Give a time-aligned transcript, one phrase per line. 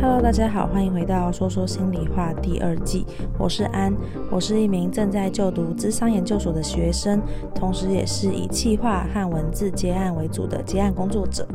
[0.00, 3.04] Hello，大家好，欢迎回到说说心里话第二季。
[3.36, 3.92] 我是安，
[4.30, 7.20] 我是一名正在就读咨商研究所的学生，
[7.52, 11.48] 同时也是以企划和文字接案为主的接案工作者。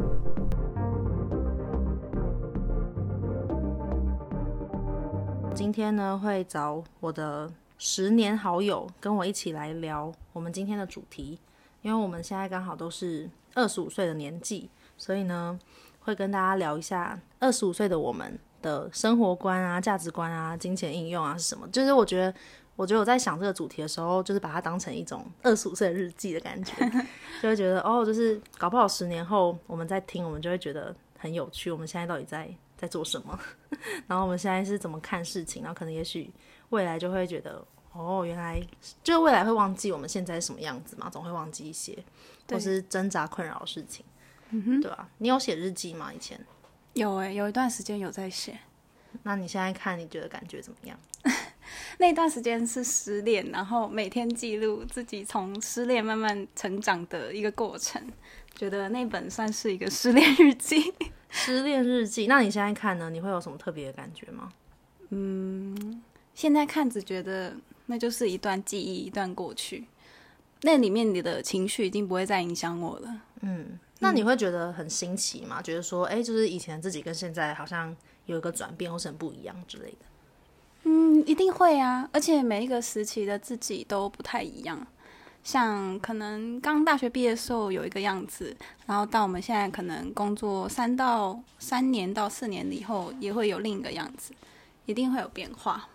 [5.56, 11.40] 今天呢，会找我的十年好友跟我一起来聊我们今天的主题，
[11.82, 15.58] 因为我们现在刚好都是二十五岁的年纪，所以呢。
[16.04, 21.68] 会跟大家聊一下二十五岁的我们的生活观啊、价值观啊、金钱应用啊是什么？
[21.70, 22.34] 就是我觉得，
[22.76, 26.74] 我觉得我在想这个主题的时候，就是把它当成一种二十五岁的日记的感觉，
[27.42, 31.72] 就会觉得哦，就是搞不好十年后我们在听，我们就会觉得很有趣。
[31.72, 33.40] 我们现在到底在在做什么？
[34.08, 35.64] 然后我们现在是怎么看事情？
[35.64, 36.34] 然后可能也许
[36.70, 38.62] 未来就会觉得哦，原来
[39.04, 41.10] 就未来会忘记我们现在是什么样子嘛？
[41.10, 41.98] 总会忘记一些，
[42.50, 44.04] 或是挣扎困扰的事情。
[44.54, 46.14] 嗯，对啊，你有写日记吗？
[46.14, 46.40] 以前
[46.94, 48.60] 有诶、欸，有一段时间有在写。
[49.24, 50.98] 那你现在看，你觉得感觉怎么样？
[52.00, 58.02] 那段时间是失恋，然后每天记录自己从失恋慢慢成长的一个过程，
[58.56, 60.94] 觉得那本算是一个失恋日记。
[61.30, 63.10] 失恋日记，那你现在看呢？
[63.10, 64.52] 你会有什么特别的感觉吗？
[65.10, 66.02] 嗯，
[66.34, 69.86] 现在看只觉得那就是一段记忆，一段过去，
[70.62, 73.22] 那里面你的情绪已经不会再影响我了。
[73.42, 73.80] 嗯。
[74.04, 75.62] 那你会觉得很新奇吗？
[75.62, 79.98] 觉得说，哎、欸，就是以前自己跟现在好像有一个转变，或是很不一样之类的。
[80.84, 82.10] 嗯，一定会啊！
[82.12, 84.86] 而且每一个时期的自己都不太一样。
[85.42, 94.34] 像可能刚大学毕业的时候有一个样子，然后到我们现在可能工作三到三年到四年以后，也会有另一个样子，
[94.86, 95.88] 一定会有变化。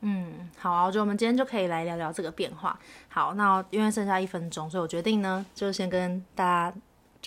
[0.00, 2.78] 嗯，好啊，我觉得我们今天就可以来聊聊这个变化。
[3.08, 6.76] 好，那因为剩下一分钟，所以我决定呢，就先跟大家。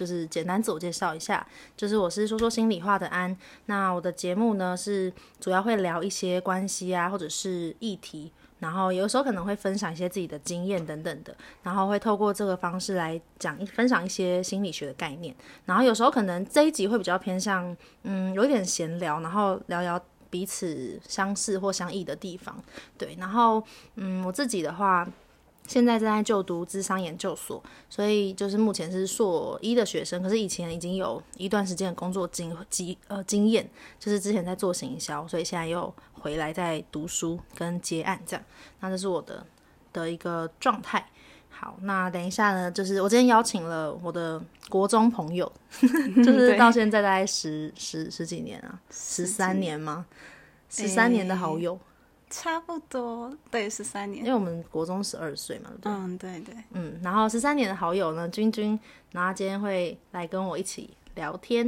[0.01, 1.45] 就是简单自我介绍一下，
[1.77, 3.37] 就是我是说说心里话的安。
[3.67, 15.35] 那我的节目呢，是主要会聊一些关系啊，或者是议题，然后有时候可能会分享一些自己的经验等等的，然后会透过这个方式来讲分享一些心理学的概念。
[15.65, 22.59] 然后有时候可能这一集会比较偏向，嗯，有一点闲聊，然后聊聊彼此相似或相异的地方。
[22.97, 23.63] 对，然后
[23.97, 25.07] 嗯，我自己的话。
[25.71, 30.21] 现在正在就读智商研究所，所以就是目前是硕一的学生。
[30.21, 33.65] 可是以前已经有一段时间的工作经经呃经验，
[33.97, 38.43] 就是之前在做行销，所以现在又回来在读书跟接案这样。
[38.81, 39.45] 那这是我的
[39.93, 41.07] 的一个状态。
[41.49, 45.49] 好，那等一下呢，就是我今天邀请了我的国中朋友，
[46.17, 50.05] 就是到现在大概十十十几年啊，十三年吗？
[50.69, 51.79] 十三年的好友。
[52.31, 55.91] 差不多，对，十三年，因为我们国中十二岁嘛，对不对？
[55.91, 58.79] 嗯，对对，嗯，然后十三年的好友呢，君君，
[59.11, 61.65] 然后他今天会来跟我一起聊天，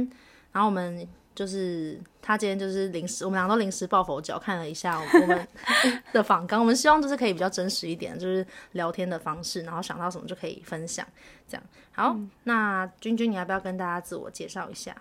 [0.52, 5.48] 然后我们就是他今天就是临时，我们俩都临时抱佛脚，看了一下我们
[6.14, 11.06] 的访纲，我们希望就是可以比较真实一点，就是聊天的方式，然后想到什么就可以分享，
[11.46, 11.62] 这样。
[11.92, 14.96] 好，嗯、那君君，你要不要跟大家自我介绍一下？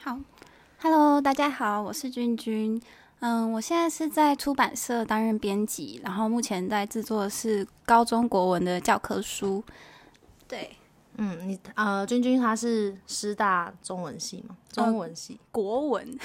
[0.00, 0.18] 好
[0.80, 2.82] ，Hello，大家好，我是君君。
[3.26, 9.64] 嗯，我现在是在出版社担任编辑，然后目前在制作的是高中国文的教科书。
[10.46, 10.76] 对，
[11.16, 14.54] 嗯，你呃，君君他是师大中文系吗？
[14.70, 16.18] 中文系，呃、国文，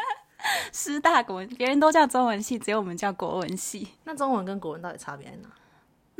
[0.72, 3.88] 师大国文，别人都叫中文系，只有我们叫国文系。
[4.04, 5.48] 那中文跟国文到底差别在哪？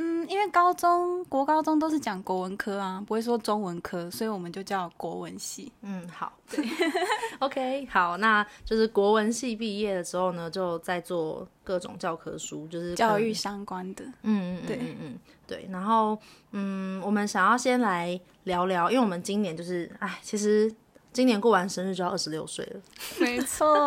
[0.01, 5.71] 嗯，因为高中国高中都是讲国文科啊，不会说中文科，所以我们就叫国文系。
[5.81, 6.65] 嗯，好，对，
[7.37, 14.03] OK，好，那就是国文系毕业的时候呢，就在做各种教科书，就是教育相关的。
[14.23, 15.67] 嗯嗯，对，嗯嗯对。
[15.69, 16.17] 然后，
[16.51, 20.73] 嗯，我们想要先来聊聊，因为我们今年就是，哎，其实
[21.13, 22.81] 今年过完生日就要二十六岁了。
[23.21, 23.77] 没错，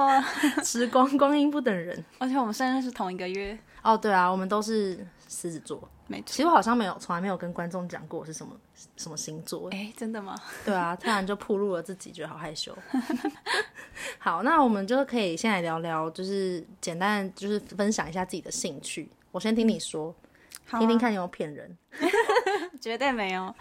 [0.63, 3.59] 时光光阴不等人，而且我们生日是同一个月。
[3.83, 5.89] 哦，对啊，我们都是狮子座。
[6.07, 8.55] 没错，其实我好像没有，从来没有跟观众讲过我是什么
[8.97, 9.71] 什么星座。
[9.71, 10.35] 哎，真的吗？
[10.65, 12.77] 对啊，突然就暴露了自己，觉得好害羞。
[14.19, 19.09] 好，那我们就可以先来聊聊，就是简单，就是分享一下自己的兴趣。
[19.31, 20.15] 我先听你说，
[20.71, 21.77] 啊、听听看有没有骗人。
[22.81, 23.55] 绝对没有。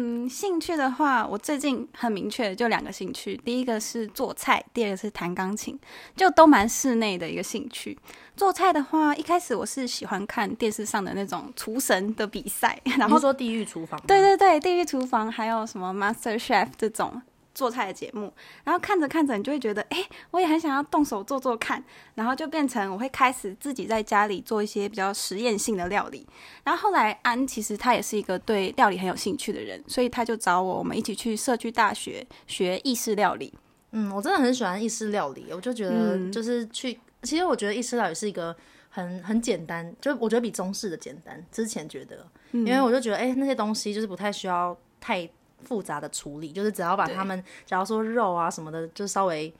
[0.00, 5.76] 嗯，兴趣的话，我最近很明确的就两个兴趣，第一个是做菜，第二个是弹钢琴，
[6.14, 7.98] 就都蛮室内的一个兴趣。
[8.36, 17.20] 做菜的话，一开始我是喜欢看电视上的那种厨神的比赛， 然后说地狱厨房，对对对，地狱厨房，还有什么 Master Chef 这种。
[17.58, 18.32] 做菜的节目，
[18.62, 19.98] 然后看着看着，你就会觉得，哎，
[20.30, 21.82] 我也很想要动手做做看，
[22.14, 26.24] 然后就变成我会开始自己在家里做一些比较实验性的料理。
[26.62, 33.52] 然后后来安其实他也是一个对料理很有兴趣的人，所以他就找我，我们一起去社区大学学意式料理。
[33.90, 38.54] 嗯，我真的很喜欢意式料理，我就觉得就是去，嗯、其实我觉得意式料理是一个
[38.88, 41.44] 很很简单，就我觉得比中式的简单。
[41.50, 45.28] 之前觉得，嗯、因为我就觉得，哎、欸，那些东西就是不太需要太
[45.64, 49.52] 复杂的处理，就是只要把它们，假如说肉啊什么的，就稍微。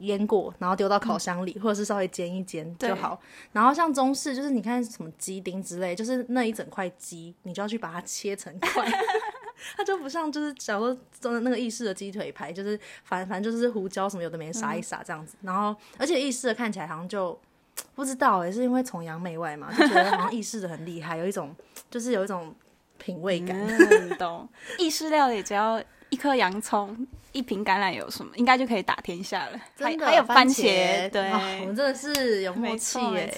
[0.00, 3.18] 腌过，然后丢到烤箱里，嗯、或者是稍微煎一煎就好。
[3.52, 8.86] 然后像中式，就是你看什么鸡丁之类，就是那一整块鸡，你就要去把它切成块。
[9.78, 15.38] 它就不像就是假如说做的那个意式的鸡腿排，就是反正反正就是胡椒什么有的没撒一撒这样子。
[15.40, 17.40] 嗯、然后而且意式的看起来好像就
[17.96, 21.56] 不知道哎，是因为崇洋媚外嘛，就觉得好像意式的很厉害，有一种
[21.90, 22.54] 就是有一种
[22.98, 23.56] 品味感。
[23.56, 24.48] 嗯、懂
[24.78, 25.82] 意式料理只要。
[26.10, 29.60] 一颗洋葱，一瓶橄榄油，什么应该就可以打天下了。
[29.76, 33.30] 真的，还有番茄，对、哦，我们真的是有默契耶。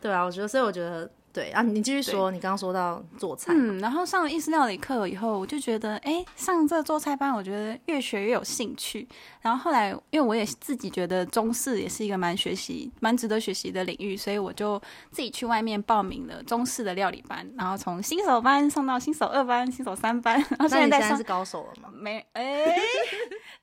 [0.00, 1.08] 对啊，我觉得，所以我觉得。
[1.32, 9.06] 对啊，你继续说，你刚刚说到做菜，嗯，然后上了意式料理课以后，我就觉得，哎，上这做菜班，我觉得越学越有兴趣。
[9.40, 14.76] 然后后来，因为我也自己觉得中式也是一个蛮学习、蛮值得学习的领域，所以我就
[15.12, 21.88] 自己去外面报名了中式的料理班，然后从新手班上到新手二班、新手三班，然后现在在上，是高手了吗？
[21.92, 22.76] 没，哎，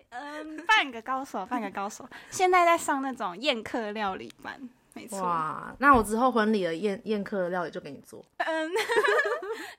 [0.09, 4.69] 嗯，半个高手，半个高手，现在在上那种宴客料理班。
[5.11, 8.23] 哇，那我之后婚礼的宴宴客的料理就给你做。
[8.37, 8.71] 嗯，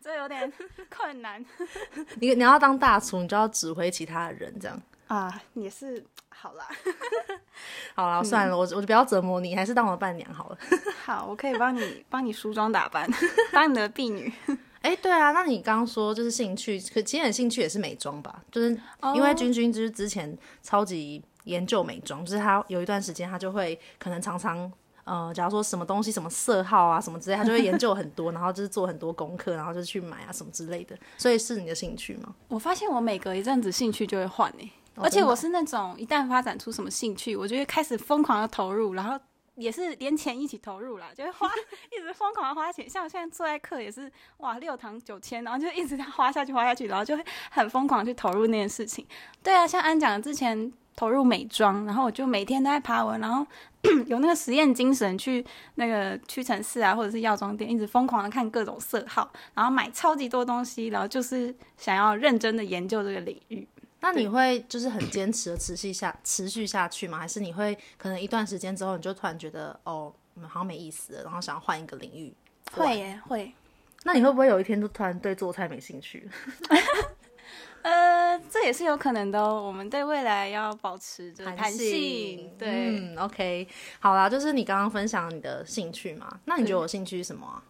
[0.00, 0.52] 这有点
[0.88, 1.44] 困难。
[2.20, 6.66] 你你要当大厨，你就要指挥其他的人，这样啊，也是好啦。
[7.94, 10.58] 好了，算了，我我就不要折磨你，还是当我的伴娘好了。
[11.04, 13.08] 好，我可以帮你帮你梳妆打扮，
[13.52, 14.32] 当你的婢女。
[14.82, 18.42] 哎，对啊，那你刚刚说就是兴趣，可其实你兴趣也是美妆吧？
[18.52, 18.70] 就是
[19.14, 24.72] 因为君君就是之前超级研究美妆，就是他有一段时间他就会可能常常。
[25.08, 30.94] 呃，假如说什么东西，什么色号啊，什么之类，他就会研究很多， 然后就是做很多功课，然后就去买啊什么之类的。
[31.16, 32.34] 所以是你的兴趣吗？
[32.48, 39.18] 我发现我每隔一阵子兴趣就会换诶，哦、而且我是那种一旦发展出什么兴趣，我就会开始疯狂的投入，然后
[39.54, 41.48] 也是连钱一起投入啦，就会花，
[41.90, 42.88] 一直疯狂的花钱。
[42.88, 49.06] 像我现在坐在课也是，哇，六堂九千，然后就一直在花下去，花下去，然后就会很疯狂去投入那件事情。
[49.42, 50.70] 对啊，像安讲之前。
[50.98, 53.46] 投入美妆，然后我就每天都在爬文，然后
[54.06, 55.44] 有那个实验精神去
[55.76, 63.66] 那个屈臣氏啊，或者是药妆店，一直疯狂的看各种色号，然后买超级多东西，然后就是想要认真的研究这个领域。
[64.00, 67.18] 那你会就是很坚持的持续下持续下去吗？
[67.18, 72.32] 还是你会可能一段时间之后你就突然觉得哦，好像没意思了，然后想要换一个领域？
[72.72, 73.52] 会耶，会。
[74.04, 76.28] 那你会不会有一天就突然对做菜没兴趣？
[77.82, 79.62] 呃，这也是有可能的哦。
[79.62, 83.66] 我们对未来要保持着弹性，性对，嗯，OK，
[84.00, 87.62] 好啦，就是你刚刚分享你的兴趣嘛，那你觉得我兴趣是什么啊？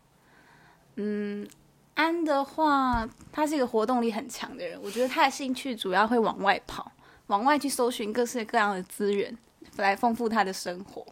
[0.96, 1.46] 嗯，
[1.94, 6.90] 安的话，他是一个活动力很强的人，我觉得他的兴趣主要会往外跑，
[7.28, 9.37] 往外去搜寻各式各样的资源，
[9.76, 11.06] 来丰富他的生活。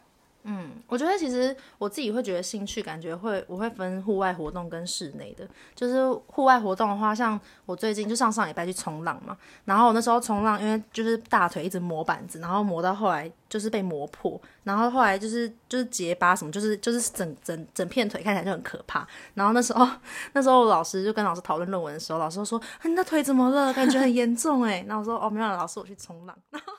[0.49, 5.47] 嗯，我觉得其实我自己会觉得兴趣，感觉会我会分户外活动跟室内的。
[5.75, 19.05] 就是户外活动的话，像我最近就上上礼拜去冲浪嘛，然后我那时候冲浪，因为就是大腿一直磨板子，然后磨到后来就是被磨破，然后后来就是就是结疤什么，就是就是整整整片腿看起来就很可怕。
[19.35, 19.85] 然后那时候
[20.33, 23.73] 那时候老师就跟老师讨论论文的时候，老师就说：“你的腿怎么了？
[23.75, 26.73] 感觉很严重哎。”然后我说：“哦，没有，老师我去冲浪。”然后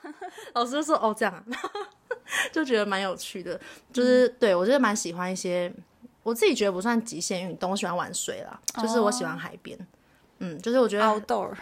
[0.54, 1.44] 老师就说：“哦，这样啊。”
[2.52, 3.58] 就觉得蛮有趣的，
[3.92, 5.72] 就是、嗯、对我觉得蛮喜欢一些，
[6.22, 9.84] 我自己觉得不算极限运动，我喜欢玩水啦，就是我喜欢海边，哦、
[10.40, 11.52] 嗯，就是我觉得 outdoor，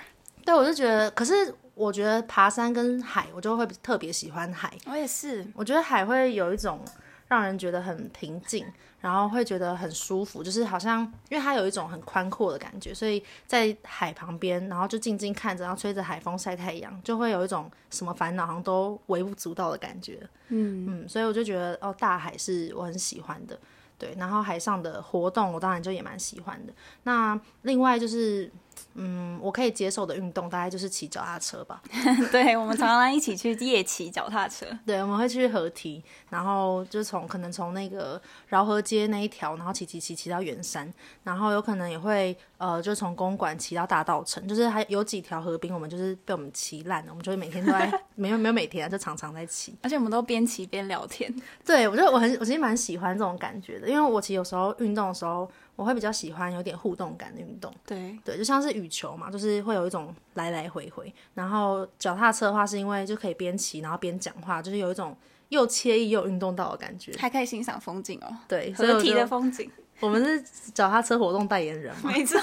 [0.45, 6.81] 对我就觉得，可是我觉得爬山跟海，我就会特别喜欢海，我也是，我觉得海会有一种
[7.28, 8.66] 让人觉得很平静。
[8.99, 20.18] 然后会觉得很舒服，就是好像因为它有一种很宽阔的感觉，所以在海旁边，然后就静静看着，然后吹着海风晒太阳，就会有一种什么烦恼好像都微不足道的感觉。
[20.49, 23.56] 嗯嗯，所以我就觉得哦，大海是我很喜欢的，
[23.97, 24.12] 对。
[24.18, 26.73] 然后海上的活动，我当然就也蛮喜欢的。
[27.04, 28.50] 那另外就是。
[28.95, 31.83] 嗯，我可以接受的运动大概就是骑脚踏车吧。
[32.33, 34.66] 对，我们常常一起去夜骑脚踏车。
[34.87, 40.92] 对，我们会去河堤，然后就从可能从那个饶河街那一条，然后骑骑骑骑到圆山，
[41.25, 51.35] 然后有可能也会呃，就从公馆骑到大道城，就是还有几条河滨，我们就是被我们骑烂了，我们就会每天都在 没有没有每天啊，就常常在骑，而且我们都边骑边聊天。
[51.64, 55.50] 对，我觉得我很我其实蛮喜欢这种感觉的，因为我其实有时候运动的时候。
[55.76, 61.12] 我会比较喜欢有点互动感的运动，对对，就像是羽球嘛，就是会有一种来来回回。
[61.35, 65.16] 然后脚踏车的话，是因为就可以边骑然后边讲话，就是有一种
[65.50, 68.37] 又惬意又运动到的感觉，还可以欣赏风景哦。
[68.49, 72.40] 对，合体的风景，我们是脚踏车活动代言人嘛， 没错。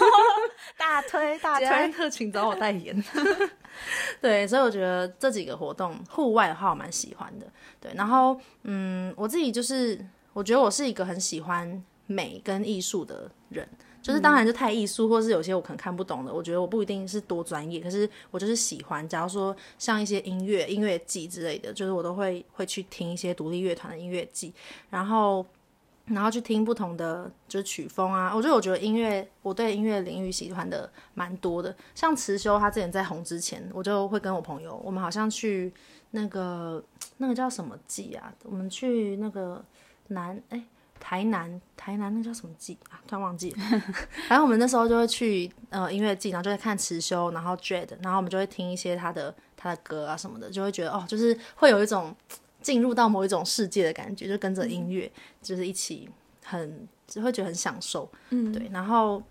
[0.78, 3.04] 大推大推特请找我代言。
[4.22, 7.48] 对，所以我觉得这几个活动户外的话，我蛮喜欢的。
[7.82, 10.00] 对，然后嗯，我自己就是
[10.34, 11.84] 我觉得我是一个很喜欢
[12.14, 13.68] 美跟艺术的人。
[14.02, 19.08] 就是当然就太艺术，或是有些我可能看不懂的，我觉得我不一定是多专业，可是我就是喜欢。
[19.08, 24.54] 假如说像一些音乐、音乐季之类的，就是我都会会去听一些独立乐团的音乐季，
[24.90, 25.46] 然后
[26.04, 28.36] 然后去听不同的就是曲风啊。
[28.36, 31.74] 我觉得我觉得音乐，我对音乐领域喜欢的蛮多的。
[31.96, 35.74] 像辞修他之前在红之前，我就会跟我朋友，我们好像去
[36.12, 36.84] 那个
[37.16, 38.34] 那个叫什么季啊？
[38.44, 39.64] 我们去那个
[40.10, 40.58] 南哎。
[40.58, 40.66] 欸
[41.06, 42.96] 台南，台南那叫什么季啊？
[43.06, 43.58] 突然忘记了。
[44.30, 52.16] 然后我们那时候就会去呃音乐季，然后就会看辞修，然后 Dread，然后我们就会听一些他的他的歌啊什么的，就会觉得哦，就是会有一种
[52.62, 56.10] 进入到某一种世界的感觉，就跟着音乐，就是一起
[56.46, 58.10] 很就会觉得很享受。
[58.30, 59.22] 嗯，对，然后。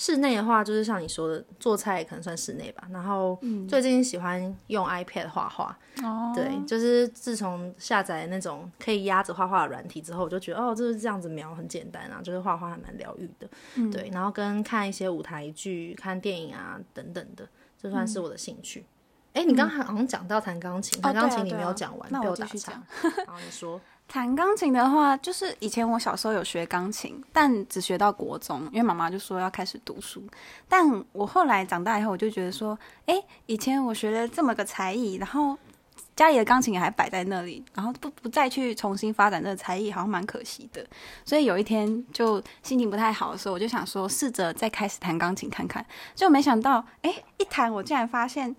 [0.00, 2.88] 室内的话，就是像你说的，做菜可能算室内吧。
[2.90, 3.38] 然后
[3.68, 13.46] 最近喜欢用 iPad 画画，嗯、对，就是自从下载那种可以压着画画的软体之后，我就觉得哦，就是这样子描很简单啊，就是画画还蛮疗愈的。
[13.74, 17.46] 嗯、对，然后跟看一些舞台剧、看电影啊等等的，
[17.78, 18.86] 这算是我的兴趣。
[19.34, 22.72] 哎、嗯，你刚刚好像讲到弹钢琴，弹钢琴你没有讲完，被我打岔。
[23.02, 23.78] 然后你说。
[24.12, 30.20] 弹钢琴的话，就是以前我小时候有学钢琴，但只学到国中，因为妈妈就说要开始读书。
[30.68, 32.76] 但我后来长大以后，我就觉得说，
[33.06, 35.56] 哎，以前我学了这么个才艺，然后
[36.16, 40.84] 家里的钢琴也还摆在那里，然后不不再去重新发展这个才艺，好像蛮可惜的。
[41.24, 45.86] 所以有一天就心情不太好的时候，我就想说，试着再开始弹钢琴看看。
[46.16, 48.56] 就没想到，哎，一弹我竟然发现。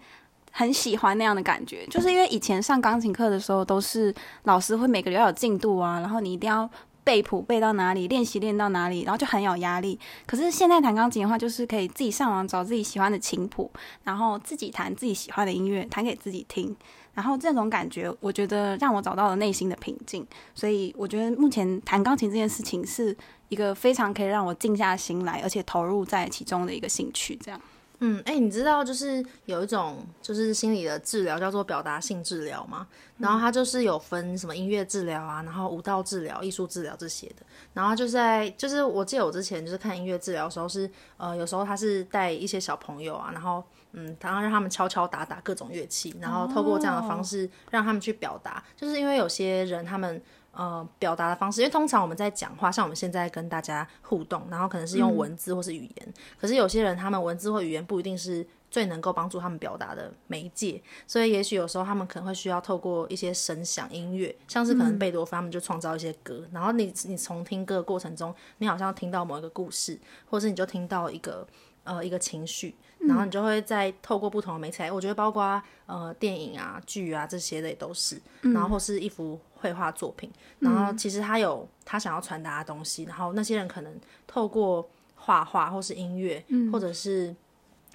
[0.51, 6.69] 很喜欢那样的感觉，就是因为以前上钢琴课的时候，都是老师会每个月要有进度啊，然后你一定要
[7.03, 9.97] 背谱背到哪里，练习练到哪里，然后就很有压力。
[10.27, 13.71] 可是现在弹钢琴的话，就是可以自己上网找自己喜欢的琴谱，
[14.03, 16.75] 然后自己弹自己喜欢的音乐，弹给自己听。
[17.13, 20.25] 然后这种感觉，我觉得让我找到了内心的平静。
[20.55, 23.15] 所以我觉得目前弹钢琴这件事情是
[23.49, 27.37] 一个非常可以让我静下心来，而且投入在其中的一个兴趣。
[27.43, 27.59] 这样。
[28.03, 32.87] 嗯，哎、欸，你知道就是有一种就是心理的治疗叫做表达性治疗吗？
[33.19, 37.45] 然后它就是有分什么音乐治疗啊，然后舞蹈治疗、艺术治疗这些的。
[37.73, 48.63] 然后就是在就是我记得我之前就是看音乐治疗的时候是呃有时候他是带一些小朋友啊，然后嗯，然后让他们敲敲打打各种乐器，然后透过这样的方式让他们去表达。
[48.75, 50.19] 就是因为有些人他们。
[50.53, 69.97] 呃，表达的方式，因为通常我们在讲话，像我们现在跟大家互动，然后可能是用文字或是语言，嗯、可是有些人他们文字或语言不一定是最能够帮助他们表达的媒介，所以也许有时候他们可能会需要透过一些声响音乐，像是可能贝多芬他们就创造一些歌，嗯、然后你你从听歌的过程中，你好像听到某一个故事，
[70.29, 71.47] 或是你就听到一个
[71.85, 79.39] 呃一个情绪，然后你就会再透过不同的媒材，我觉得包括呃电影啊剧啊这些的也都是，然后或是一幅。
[79.61, 83.93] 绘画作品，然后其实他有他想要传达的东西，然后那些人可能
[84.25, 87.33] 透过画画或是音乐，嗯、或者是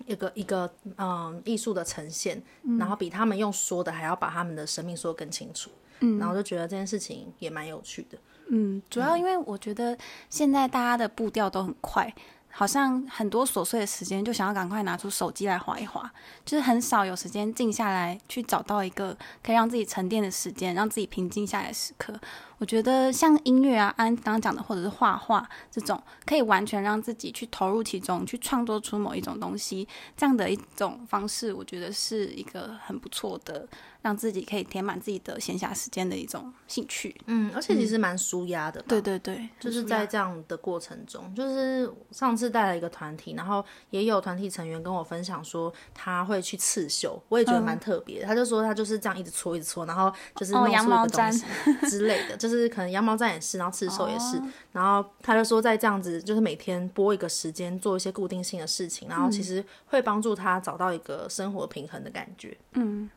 [0.07, 5.71] 一个一个嗯艺术的呈现，嗯、然后比他们用说的还要把他们的生命说得更清楚，
[6.01, 8.17] 嗯、然后就觉得这件事情也蛮有趣的。
[8.49, 9.99] 嗯，主要因为我觉得
[10.31, 12.15] 现在大家的步调都很快。
[12.59, 16.11] 好像很多琐碎的时间，就想要赶快拿出手机来划一划，
[16.43, 22.19] 就是很少有时间静下来去找到一个可以让自己沉淀的时间，让自己平静下来的时刻。
[22.59, 29.87] 我觉得像音乐啊，安刚刚讲的，或者是画画这种，可以完全让自己去投入其中，去创作出某一种东西，
[30.17, 33.69] 这样的一种方式，我觉得是一个很不错的。
[34.03, 48.27] 让自己可以填满自己的闲暇时间的一种兴趣，嗯，而且其实蛮舒压的，对对对，就是在这样的过程中，就是上次带了一个团体，然后也有团体成员跟我分享说他会去刺绣，我也觉得蛮特别的。
[48.27, 51.45] 嗯、他就说他就是这样一直搓一直搓，然后就是弄出一个东西
[51.91, 63.11] 之类的，哦、就是可能羊毛毡也是，然后刺绣也是，哦、然后他就说在这样子就是每天拨一个时间做一些固定性的事情，然后其实会帮助他找到一个生活平衡的感觉，嗯。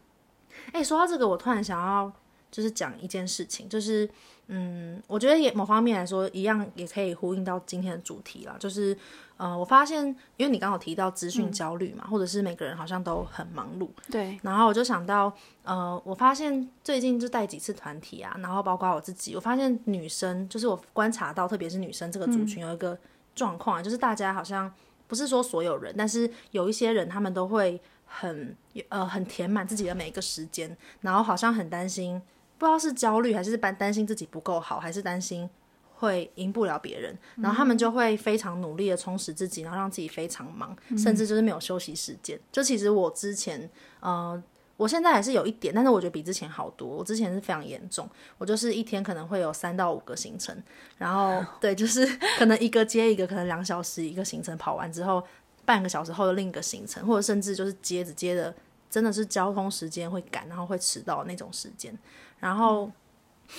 [0.73, 2.11] 哎，说到这个，我突然想要
[2.51, 4.09] 就是讲一件事情，就是
[4.51, 8.55] 嗯，我觉得也某方面来说，一样也可以呼应到今天的主题啦。
[8.59, 8.97] 就是
[9.37, 10.03] 呃，我发现，
[10.37, 14.39] 因为你刚好提到资讯焦虑嘛，嗯、或者是每个人好像都很忙碌，对。
[14.41, 15.31] 然后我就想到，
[15.63, 22.97] 呃，我发现最近就带几次团体啊，然后包括我自己，我发现女生，就是我观察到，特别是女生这个族群有一个
[23.35, 24.73] 状况，嗯、就是大家好像
[25.07, 27.79] 不是说所有人，但是有一些人，他们都会。
[28.11, 28.57] 很
[28.89, 32.19] 呃，很填满自己的每一个时间，然后好像很担心，
[32.59, 35.49] 不知道是焦虑还是担担心自己不够好，还是担心
[35.95, 42.39] 会赢不了别人，然后他们就会非常努力的充实自己，然后让自己非常忙，甚至就是没有休息时间。
[42.51, 44.41] 就其实我之前，呃，
[44.77, 46.87] 我现在还是有一点，但是我觉得比之前好多。
[46.87, 50.55] 我之前是非常严重，我就是一天可能会有三到五个行程，
[50.97, 52.05] 然后 对，就是
[52.37, 55.21] 可能一个接一个，可能两小时一个行程跑完之后，
[55.65, 58.55] 半个小时后的另一个行程，或者甚至就是接着接着，
[58.89, 61.93] 真的是交通时间会赶，然后会迟到那种时间，
[62.39, 62.91] 然后。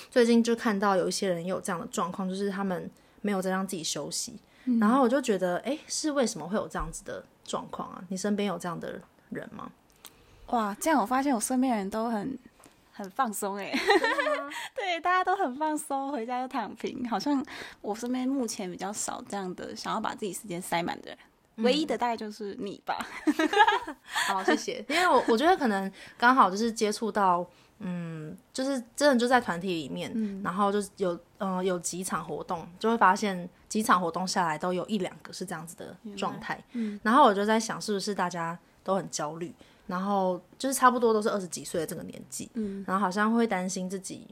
[0.09, 2.89] 最近就看到有一些人有这样的状况，就是他们
[3.23, 8.01] 没有在让自己休息，嗯、然后我就觉得，哎，是为什么会有这样子的状况啊？
[8.09, 9.69] 你身边有这样的人吗？
[10.51, 12.39] 哇，这样我发现我身边人都很
[12.93, 13.73] 很放松，哎，
[14.73, 17.45] 对，大家都很放松，回家就躺平，好像
[17.81, 21.19] 我身边目前比较少这样的想要把自己时间塞满的人，
[21.57, 23.05] 嗯、唯一的大概就是你吧。
[24.29, 27.45] 好，谢谢，因为我我觉得可能刚好就是接触到。
[27.83, 36.63] 嗯，就是真的就在团体里面，嗯、然后就是有嗯、呃、有几场活动，就会发现几场活动下来都有一两个是这样子的状态。
[36.73, 39.55] 嗯，然后我就在想，是不是大家都很焦虑，
[39.87, 44.27] 然后就是差不多都是二十几岁的这个年纪，嗯，然后好像会担心自己，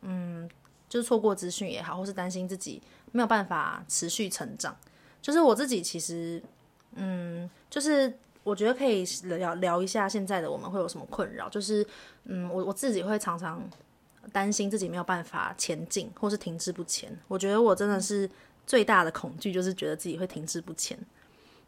[0.00, 0.48] 嗯，
[0.88, 2.80] 就是错过资讯也好，或是担心自己
[3.12, 4.74] 没有办法持续成长。
[5.20, 6.42] 就是我自己其实，
[6.94, 8.18] 嗯，就是。
[8.44, 11.84] 我觉得可以聊聊一下现在的我们会有什么困扰，就是，
[12.24, 13.68] 嗯，我我自己会常常
[14.32, 17.10] 担心自己没有办法前进，或是停滞不前。
[17.26, 18.30] 我觉得我真的是
[18.66, 20.98] 最大的恐惧，就是觉得自己会停滞不前，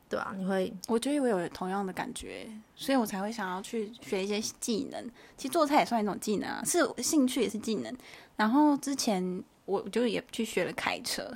[0.09, 0.73] 对啊，你会？
[0.87, 5.02] 我觉得我有同样的感觉，所以我才会想要去学一些技能。
[5.37, 7.97] 其实做菜也算一种技能啊，是兴趣也是技能。
[8.37, 11.30] 然后之前我就也去学了开车。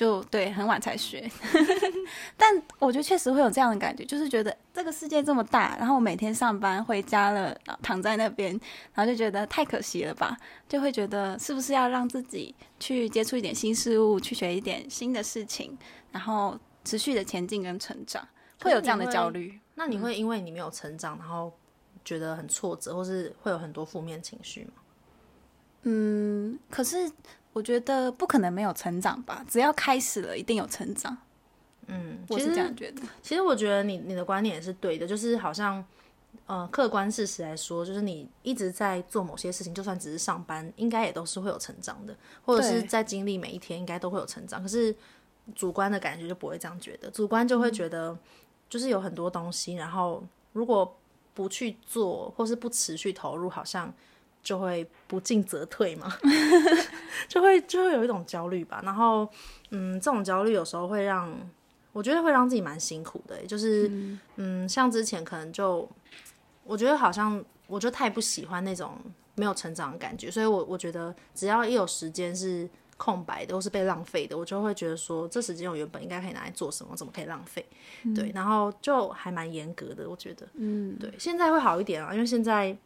[0.00, 1.30] 就对，很晚才学，
[2.34, 8.58] 但我觉得确实会有这样的感觉，就是觉得这个世界这么大，然后我每天上班回家了，躺在那边，
[8.94, 10.34] 然后就觉得太可惜了吧，
[10.66, 15.76] 就会觉得是不是要让自己去接触一点新事物，去学一点新的事情，
[16.12, 18.26] 然后持续的前进跟成长，
[18.62, 19.60] 会有这样的焦虑。
[19.74, 21.52] 那你会因为你没有成长，然后
[22.06, 24.72] 觉得很挫折，或是会有很多负面情绪吗？
[25.82, 27.12] 嗯，可是。
[27.52, 31.16] 我觉得不可能没有成长吧，只要开始了，一定有成长。
[31.88, 33.02] 嗯，我是这样觉得。
[33.20, 35.84] 其实我觉得你你的观点也是对的，就是好像，
[36.46, 44.62] 呃，客观事实来说，就是你一直在做某些事情，就算只是上班，应该也都是会有成长的，或者是在经历每一天，应该都会有成长。
[44.62, 44.94] 可是
[45.56, 48.16] 主观的感觉就不会这样觉得，主观就会觉得，
[48.68, 50.96] 就是有很多东西，然后如果
[51.34, 53.92] 不去做，或是不持续投入，好像。
[54.42, 56.12] 就会不进则退嘛，
[57.28, 58.80] 就会就会有一种焦虑吧。
[58.84, 59.28] 然后，
[59.70, 61.32] 嗯，这种焦虑有时候会让
[61.92, 63.44] 我觉得会让自己蛮辛苦的。
[63.46, 65.88] 就是，嗯，嗯，像之前可能就
[66.64, 68.96] 我觉得好像我就太不喜欢那种
[69.34, 77.64] 没有成长的感觉，所以我我觉得只要一有时间是空白的或是被浪费的，我就会觉得说这时间我原本应该可以拿来做什么，怎么可以浪费？
[78.04, 82.76] 嗯，对，然后就还蛮严格的，我觉得，嗯，对，现在会好一点啊，因为现在，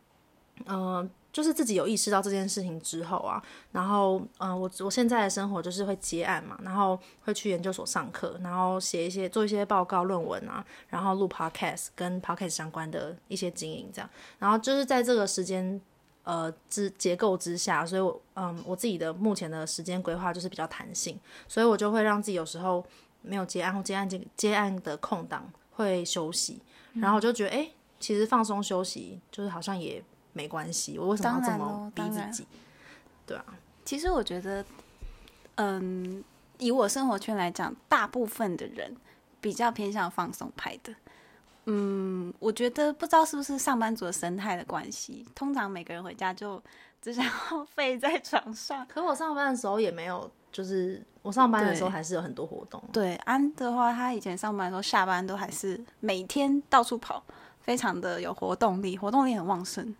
[0.66, 1.10] 嗯，呃。
[1.34, 3.42] 就是自己有意识到这件事情之后啊，
[3.72, 15.80] 然后，嗯、我我现在的生活就是会接案嘛，然后会去研究所上课，然后写一些做一些报告论文啊，然后录 podcast 跟 podcast 相关的一些经营这样，然后就是在这个时间
[16.22, 21.18] 呃之结构之下，所以我嗯我自己的目前的时间规划就是比较弹性，
[21.48, 22.86] 所以我就会让自己有时候
[23.22, 27.68] 没有接案或接案接接案的空档会休息，然后我就觉得哎、
[27.98, 30.00] 其实放松休息就是好像也。
[30.34, 32.46] 没关系，我为什么要这么逼自己？
[33.26, 33.44] 对啊，
[33.86, 34.62] 其实我觉得，
[35.54, 36.22] 嗯，
[36.58, 38.94] 以我生活圈来讲，大部分的人
[39.40, 40.94] 比较偏向放松派的。
[41.66, 46.62] 嗯，我觉得不知道是不是上班族的生态的关系，通常每个人回家就
[47.00, 48.86] 只想要 废在床上。
[48.86, 52.82] 可我上班的时候也没有，就是我上班的时候还是有很多活动。
[52.92, 57.24] 对，对，安的话，他以前上班的时候下班都还是每天到处跑，
[57.62, 59.94] 非常的有活动力，活动力很旺盛。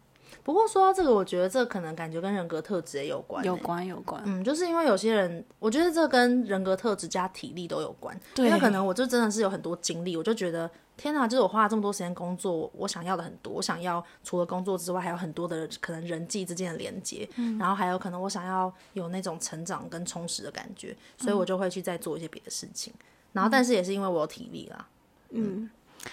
[0.45, 4.23] 不过说到这个，我觉得这可能感觉跟人格特质也有关，有关有关。
[4.27, 8.15] 嗯，就是因为有些人，我觉得这跟人格特质加体力都有关。
[8.35, 22.93] 对，因为可能我就真的是有很多精力，我就觉得天哪，就是我花了这么多时间工作，我想要的很多，我想要除了工作之外，还有很多的可能人际之间的连接，嗯，然后还有可能我想要有那种成长跟充实的感觉，所以我就会去再做一些别的事情。
[22.99, 24.87] 嗯，然后，但是也是因为我有体力啦，
[25.31, 25.63] 嗯。
[25.63, 25.71] 嗯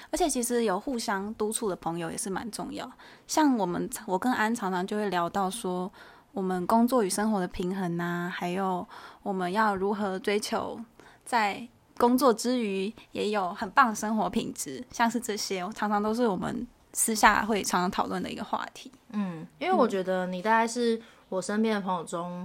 [0.09, 2.89] 而且其实有互相督促的朋友也是蛮重要。
[3.27, 5.91] 像我们，我跟安常常就会聊到说，
[6.31, 8.87] 我们工作与生活的平衡啊，还有
[9.23, 10.79] 我们要如何追求
[11.25, 18.91] 在工作之余也有很棒的生活品质，像是这些，常常都是我们私下会常常讨论的一个话题。
[19.11, 20.99] 嗯，因为我觉得你大概是
[21.29, 22.39] 我身边的朋友中，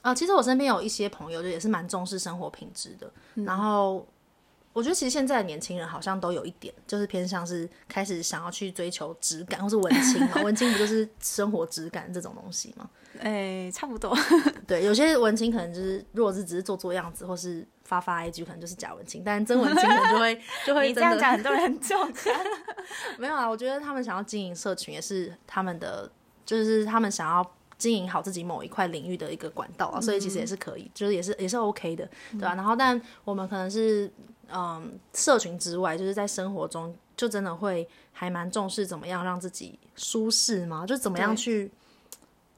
[0.00, 3.12] 啊、呃，其实我身边有一些朋友，就也是蛮重视生活品质的。
[3.34, 4.06] 嗯、然后
[4.74, 10.42] 我觉得，其实现在的年轻人好像都有一点，就是偏向是开始想要去追求质感，或是文青嘛。
[10.44, 12.90] 文青不就是生活质感这种东西吗？
[13.20, 14.14] 哎、欸，差不多。
[14.66, 19.22] 对，有些文青可能就是，如果是只是做做样子，或是发发 IG，可能就是假文青。
[19.24, 22.28] 但真文青可能就会 就会真的你这样讲，很多人很重视。
[23.16, 26.10] 没有啊，我觉得他们想要经营社群，也是他们的，
[26.44, 27.48] 就是他们想要。
[27.76, 32.54] 经营好自己某一块领域的一个管道啊，所以其实也是可以，嗯、就是也是也是 OK 的，对吧、啊？
[32.54, 34.10] 然后，但我们可能是
[34.52, 40.86] 嗯，社群之外，就是在生活中，就真的会还蛮重视怎么样让自己舒适吗？
[40.86, 41.70] 就怎么样去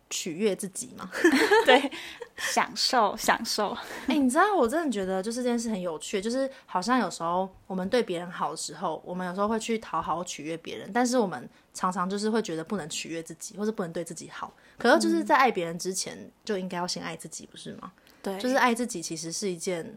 [0.08, 1.10] 取悦自己嘛？
[1.66, 1.90] 对，
[2.36, 3.70] 享受享受。
[4.06, 14.52] 哎、欸，你知道，我真的觉得就是这件事很有趣，就是好像有时候我们对别人好的时候，我们有时候会去讨好取悦别人，但是我们常常就是会觉得不能取悦自己，或者不能对自己好。
[14.78, 17.92] 可是就是在爱别人之前，就应该要先爱自己，不是吗？
[18.22, 19.96] 对，就是爱自己，其实是一件，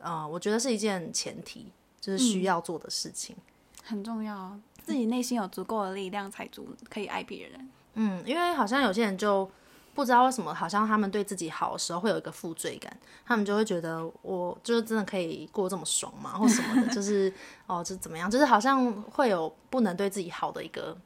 [0.00, 3.42] 呃，我觉得是一件前提，就是需要做的事情，嗯、
[3.84, 4.58] 很重要。
[4.82, 7.70] 自己内心有足够的力量，才足可以爱别人。
[7.94, 9.48] 嗯，因为好像有些人就
[9.94, 16.36] 不知道为什么，好像他们对自己好的时候会有一个负罪感，他们就会觉得我就是真的可以过这么爽吗？
[16.36, 17.32] 或什么的，就是
[17.66, 20.96] 哦，就怎么样，就是好像会有不能对自己好的一个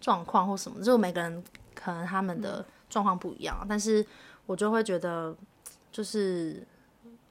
[0.00, 1.44] 状况或什么，就每个人。
[1.74, 4.06] 可能他们的状况不一样，嗯，但是
[4.46, 5.36] 我就会觉得，
[5.90, 6.64] 就是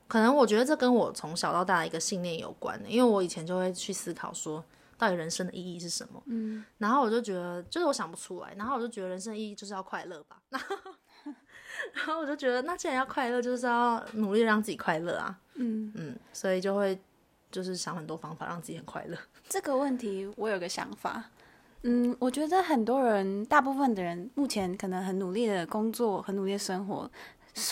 [0.07, 4.63] 可能我觉得这跟我从小到大的一个信念有关，因为我以前就会去思考说，
[4.97, 6.21] 到底人生的意义是什么？
[6.27, 10.41] 嗯，然后我就觉得，就是我想不出来，然后我就觉得人生的意义就是要快乐吧，
[11.93, 16.99] 然后我就觉得，那既然要快乐，就是要努力让自己快乐啊，嗯嗯，所以就会
[17.51, 19.17] 就是想很多方法让自己很快乐。
[19.49, 21.23] 这个问题我有个想法。
[21.85, 27.11] 嗯，我觉得很多人，大部分的人目前可能很努力的工作，很努力的生活，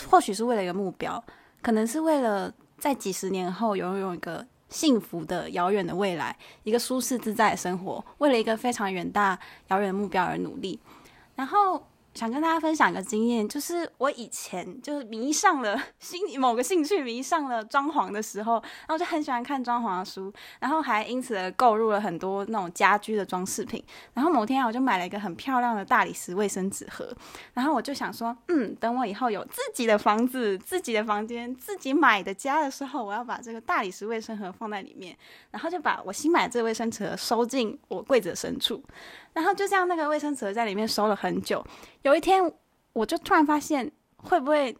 [0.09, 1.23] 或许是为了一个目标，
[1.61, 10.79] 可能是为了在几十年后拥有一个幸福的遥远的未来，一个舒适自在的生活，为了一个非常远大遥远的目标而努力，
[11.35, 11.83] 然后。
[12.13, 23.81] 想跟大家分享一个经验，就是我以前就是迷上了兴某个兴趣，迷上了装潢的时候，然后就很喜欢看装潢的书，然后还因此而购入了很多那种家居的装饰品。
[24.13, 27.15] 然后某天我就买了一个很漂亮的大理石卫生纸盒，
[27.53, 35.17] 然后我就想说，嗯，等我以后有自己的房子、自己的房间、自己买的家的时候，我要把这个大理石卫生盒放在里面，
[35.49, 38.83] 然后就把我新买的这个卫生纸盒收进我柜子的深处。
[39.33, 41.65] 然后就这样，那个卫生纸在里面收了很久。
[42.01, 42.41] 有一天，
[42.93, 44.75] 我就突然发现，会不会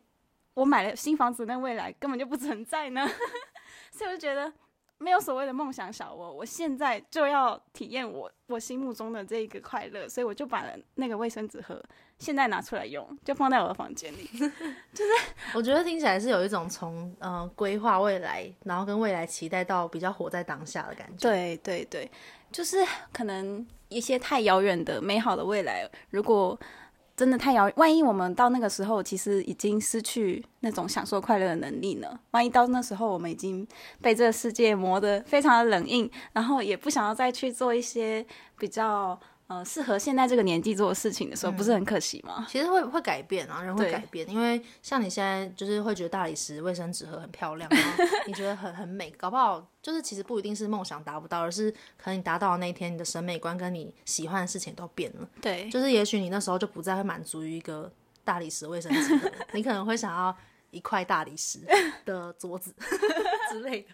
[0.53, 3.07] 我买了新房子，那未来根本就不存在呢？
[3.91, 4.51] 所以我就觉得，
[4.97, 10.07] 没有所谓的梦想小我，我现在就要体验我我心目中的这一个快乐。
[10.07, 11.81] 所以我就把那个卫生纸盒
[12.19, 14.27] 现在拿出来用，就放在我的房间里。
[14.93, 15.11] 就是
[15.53, 21.29] 我觉得听起来是有一种从呃规划未来，然后跟未来期待到比较活在当下的感觉。
[21.29, 22.11] 对对对，
[22.51, 22.77] 就是
[23.13, 23.65] 可能。
[23.91, 26.57] 一些太遥远的美好的未来，如果
[27.13, 32.17] 真的太遥远，万一我们到那个时候，其实已经失去那种享受快乐的能力呢？
[32.31, 33.67] 万一到那时候，我们已经
[34.01, 38.25] 被这个世界磨得非常的冷硬，然后也不想要再去做一些
[38.57, 39.19] 比较。
[39.51, 42.35] 呃，适合现在这个年纪做的事情的时候，不是很可惜吗？
[42.37, 55.27] 嗯、其实会会改变啊，人会改变，因为像你现在就是会觉得大理石卫生纸盒很漂亮，然后 你觉得很很美，搞不好就是其实不一定是梦想达不到，而是可能你达到的那一天，你的审美观跟你喜欢的事情都变了。
[55.41, 57.91] 对，就是也许你那时候就不再会满足于一个
[58.23, 60.33] 大理石卫生纸盒， 你可能会想要
[60.69, 61.59] 一块大理石
[62.05, 62.73] 的桌子
[63.51, 63.89] 之类的。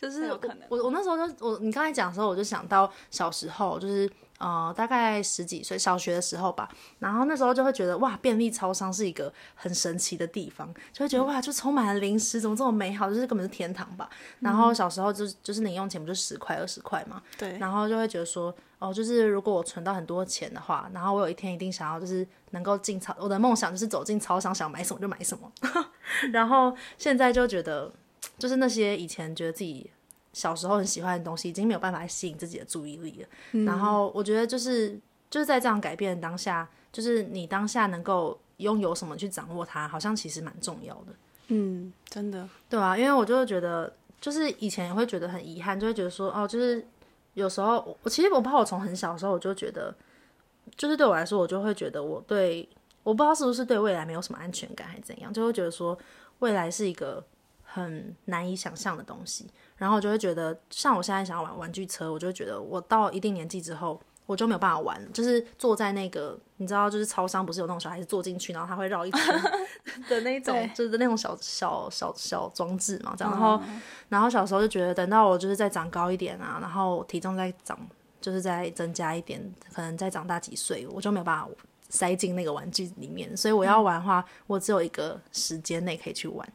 [0.00, 4.10] 就是有可能，我我那时候就我你刚才讲的时候，我就想到小时候就是。
[4.42, 14.10] 呃，大概十几岁，小学的时候吧，然后那时候就会觉得哇，便利超商是一个很神奇的地方，就会觉得哇，就充满了零食，怎么这么美好，就是根本是天堂吧。
[14.40, 25.52] 然后小时候就就是零用钱不就十块二十块嘛，对，然后就会觉得说，哦，就是如果我存到很多钱的话，然后我有一天一定想要就是能够进超，我的梦想就是走进超商，想买什么就买什么。
[26.32, 27.92] 然后现在就觉得，
[28.38, 29.88] 就是那些以前觉得自己。
[30.32, 33.28] 小时候很喜欢的东西，已经没有办法吸引自己的注意力了。
[33.52, 34.98] 嗯、然后我觉得，就是
[35.30, 41.12] 就是在这样改变的当下，就是你当下能够拥有什么去掌握它，好像其实蛮重要的。
[41.48, 46.82] 嗯，真的，对啊，因为我就会觉得，就是以前也会觉得很遗憾，就会觉得说，哦，就是
[47.34, 49.94] 有时候我其实我怕我从很小的时候我就觉得，
[50.76, 52.66] 就是对我来说，我就会觉得我对
[53.02, 55.98] 我不知道是不是对未来没有什么安全感还是怎样，就会觉得说
[56.38, 57.22] 未来是一个
[57.72, 59.46] 很难以想象的东西。
[59.76, 69.20] 然后我就会觉得，像我现在想要玩玩具车，我就会觉得我到一定年纪之后，我就没有办法玩，就是坐在那个，你知道，就是超商不是有那种小孩子坐进去，然后他会绕一圈
[70.08, 73.32] 的那种， 就是那种小小小小装置嘛，这样。
[73.32, 77.76] 然后，嗯、然后小时候就觉得，等到我就是再长高一点啊，然后体重再长，
[78.20, 81.48] 就是再增加一点，可能再长大几岁，我就没有办法
[81.88, 83.36] 塞进那个玩具里面。
[83.36, 86.48] 所以我要玩的话，嗯、我只有一个时间内可以去玩，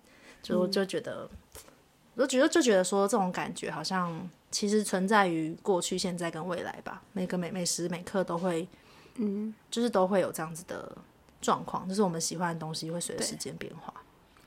[0.47, 1.29] 就就觉得，
[2.15, 4.29] 我就觉得就觉得说这种感觉好像。
[4.49, 8.65] 其实存在于过去、现在跟未来吧，每个每每时每刻都会，
[9.15, 10.89] 嗯，就是都会有这样子的
[11.41, 13.93] 状况，就是我们喜欢的东西会随着时间变化。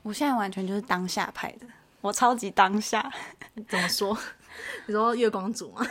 [0.01, 1.67] 我现在完全就是当下派的，
[2.01, 3.13] 我超级当下。
[3.69, 4.17] 怎么说？
[4.87, 5.85] 你说月光族吗？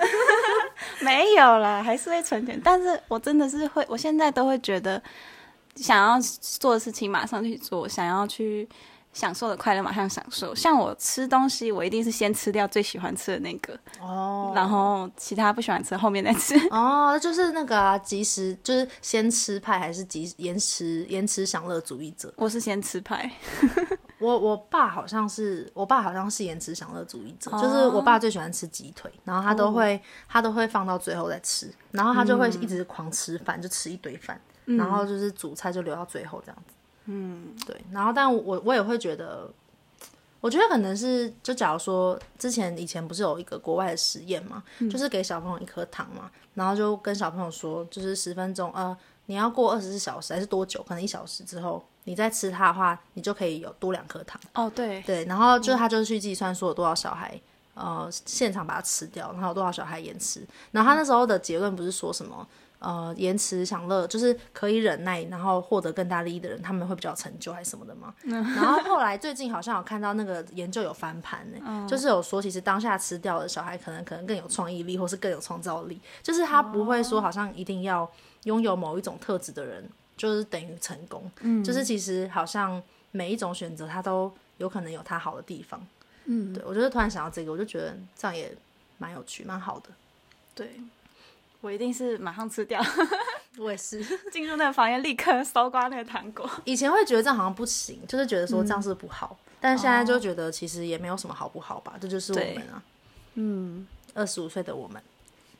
[1.01, 5.01] 没有啦，还是会存钱，但是我真的是会，我现在都会觉得
[5.77, 8.69] 想要做的事情马上去做，想要去。
[9.13, 22.33] 享受的快乐马上享受，像我吃东西，我一定是先吃掉最喜欢吃的那个哦，然后其他不喜欢吃后面再吃哦，就是那个啊，即时就是先吃派还是即延迟延迟享乐主义者？
[22.37, 23.31] 我是先吃派，
[24.21, 36.75] 我我爸好像是我爸好像是延迟享乐主义者，哦、就是我爸最喜欢吃鸡腿，然后他都会、哦、他都会放到最后再吃，然后他就会一直狂吃饭，嗯、就吃一堆饭，然后就是主菜就留到最后这样子。
[37.13, 39.51] 嗯，对，然后但我我也会觉得，
[40.41, 48.97] 我觉得可能是就假如说之前以前不是有一个国外的实验嘛，嗯、就是给小朋友一颗糖嘛，然后就跟小朋友说，就是十分钟，呃，
[49.27, 50.81] 你要过二十四小时还是多久？
[50.85, 54.41] 可能一小时之后你再吃它的话，你就可以有多两颗糖。
[54.55, 57.41] 哦，对对，然后就他就去计算说有多少小孩，
[57.75, 60.47] 呃，现场把它吃掉，然后有多少小孩延迟。
[60.71, 62.47] 然后他那时候的结论不是说什么？
[62.81, 68.15] 呃，延迟享乐就是可以忍耐，然后获得更大利益的人，他们会比较成就还是什么的吗？
[68.25, 78.11] 嗯、然后后来最近好像有看到那个研究有翻盘呢，嗯、就是有说其实当下吃掉的小孩可能可能更有创意力，或是更有创造力，就是他不会说好像一定要
[78.45, 85.87] 拥有某一种特质的人就是等于成功，嗯，就是其实好像每一种选择他都有可能有他好的地方，
[86.25, 88.57] 嗯，对，我就是突然想到这个，我就觉得这样也
[88.97, 89.91] 蛮有趣，蛮好的，
[90.55, 90.81] 对。
[91.61, 92.81] 我一定是马上吃掉，
[93.59, 94.03] 我也是。
[94.33, 96.49] 进入那个房间立刻搜刮那个糖果。
[96.65, 102.83] 以前会觉得这样好像不行，就是觉得说这样是不好，嗯、但是现在就觉得其实也没有什么好不好吧，这就是我们啊，
[103.35, 105.03] 嗯，二十五岁的我们，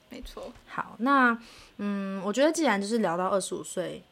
[0.09, 0.51] 没错。
[0.67, 1.37] 好，那
[1.77, 4.03] 嗯，我觉得既然就是聊到二十五岁，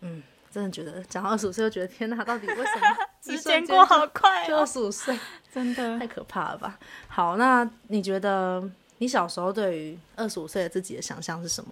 [0.00, 5.16] 嗯，真的觉得讲到二十五岁就觉得天哪，到底为什么 时间过好快，就二十五岁，
[5.54, 5.96] 真的。
[5.98, 6.78] 太可怕了吧？
[7.06, 8.68] 好，那你觉得？
[8.98, 11.70] 你小时候对于二十五岁的自己的想象是什么？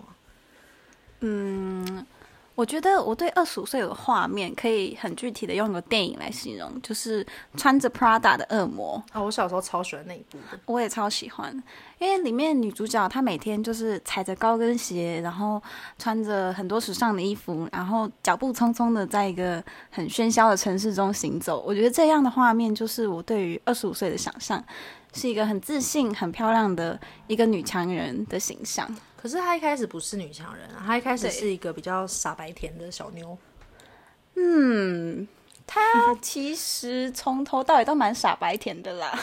[1.21, 2.05] 嗯，
[2.55, 9.03] 我觉得我对二十五岁有个画面，可以很具体的用一个电影来形容，就是穿着 Prada 的恶魔。
[9.11, 11.51] 啊、哦，我小时候超喜欢那一部的，我也超喜欢，
[11.99, 15.63] 因为里面女主角她每天就是踩着高跟鞋，然后
[15.99, 21.65] 穿着很多时尚的衣服，然后脚步匆匆的在一个很喧嚣的城市中行走。
[21.67, 24.63] 我觉得这样的画面就是我对于二十五岁的想象。
[25.15, 28.87] 是一个很自信、很漂亮的一个女强人的形象。
[29.17, 33.39] 可是她一开始不是女强人啊，她一开始是一个比较傻白甜的小妞。
[34.35, 35.27] 嗯，
[35.67, 35.81] 她
[36.21, 39.19] 其实从头到尾都蛮傻白甜的啦。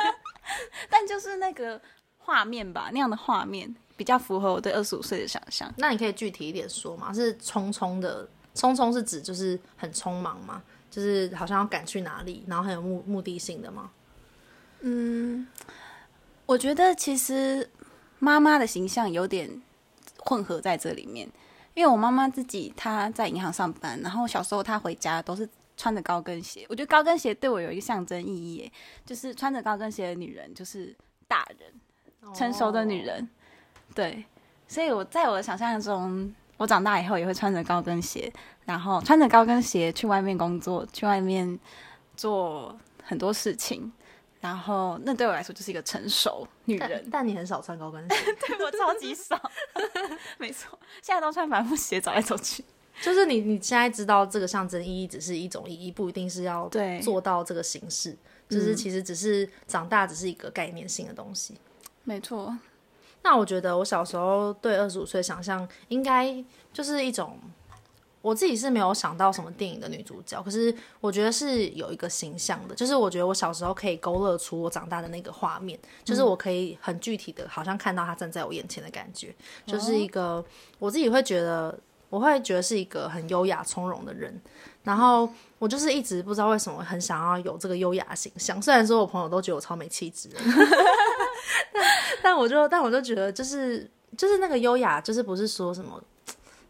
[0.88, 1.78] 但就是那个
[2.18, 5.70] 画面吧，那样的画面比较符合我对二十五岁的想象。
[5.76, 7.12] 那你可以具体一点说吗？
[7.12, 10.62] 是匆匆的，匆匆是指就是很匆忙吗？
[10.88, 13.90] 就是好像要赶去哪里，然后很有目目的性的吗？
[14.80, 15.46] 嗯，
[16.44, 17.68] 我觉得其实
[18.18, 19.62] 妈妈的形象有点
[20.18, 21.28] 混合在这里面，
[21.74, 26.64] 因为我妈妈自己她在银行上班，然后小时候她回家都是穿着高跟鞋。
[26.68, 28.70] 我觉得高跟鞋对我有一个象征意义，
[29.04, 30.94] 就是穿着高跟鞋的女人就是
[31.26, 33.28] 大人，成熟的女人。
[33.94, 34.24] 对，
[34.68, 38.32] 所以我在我的想象中，我长大以后也会穿着高跟鞋，
[38.64, 41.58] 然后穿着高跟鞋去外面工作，去外面
[42.16, 43.92] 做很多事情。
[44.40, 46.88] 然后，那对我来说就是一个成熟女人。
[47.04, 49.40] 但，但你很少穿高跟鞋， 对我超级少。
[50.38, 52.64] 没错，现在都穿帆布鞋走来走去。
[53.02, 56.70] 就是你，你现在知道这个象征意义只是一种意义，不一定是要
[57.02, 58.16] 做到这个形式。
[58.48, 61.54] 就是其实只是长大，只是一个概念性的东西。
[62.04, 62.56] 没错。
[63.22, 67.38] 那我觉得我小时候对二十五岁想象，应该就是一种。
[68.26, 79.32] 我自己是没有想到什么电影的女主角，可是我觉得是有一个形象的，就是我觉得我小时候可以勾勒出我长大的那个画面，就是我可以很具体的，好像看到她站在我眼前的感觉，
[79.64, 80.44] 就是一个
[80.80, 81.78] 我自己会觉得，
[82.10, 84.40] 我会觉得是一个很优雅从容的人，
[84.82, 85.28] 然后
[85.60, 90.28] 我就是一直不知道为什么很想要有这个优雅的形象，虽然说我朋友都觉得我超没气质，
[91.72, 91.84] 但
[92.22, 93.88] 但我就但我就觉得就是。
[94.16, 96.02] 就是那个优雅，就是不是说什么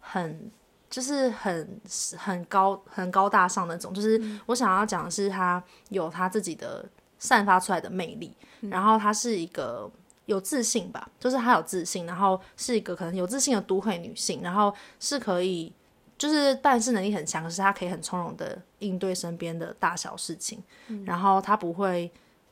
[0.01, 0.51] 很，
[0.97, 1.79] 就是很
[2.17, 6.83] 很高很高大上那种，就是我想要讲的是他有他自己的
[7.19, 9.91] 散发出来的魅力，嗯、然后他是一个
[10.25, 15.71] 有自信吧，就是他有自信，然后是一个可能有自信的都会女性，然后是可以
[16.17, 22.11] 就是办事能力很强，可是他可以很从容的应对身边的大小事情，嗯、然后他不会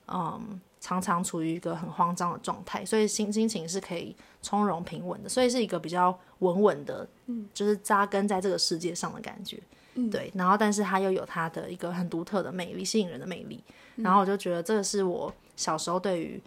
[0.08, 0.60] 嗯。
[0.84, 9.58] 常常处于一个很慌张的状态，所以心心情是可以从容平稳的，所以是一个比较稳稳的，嗯，就是扎根在这个世界上的感觉，
[9.94, 10.30] 嗯，对。
[10.34, 13.64] 然后，但是他又有他的一个很独特的魅力，吸引人的魅力。
[13.96, 16.38] 然后我就觉得这个是我小时候对于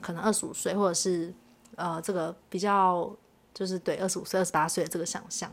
[0.00, 1.32] 可能二十五岁或者是
[1.76, 3.08] 呃这个比较
[3.54, 5.48] 就是对二十五岁、二十八岁的这个想象，